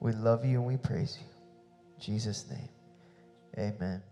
[0.00, 1.26] We love you and we praise you.
[1.96, 2.68] In Jesus' name,
[3.58, 4.02] amen.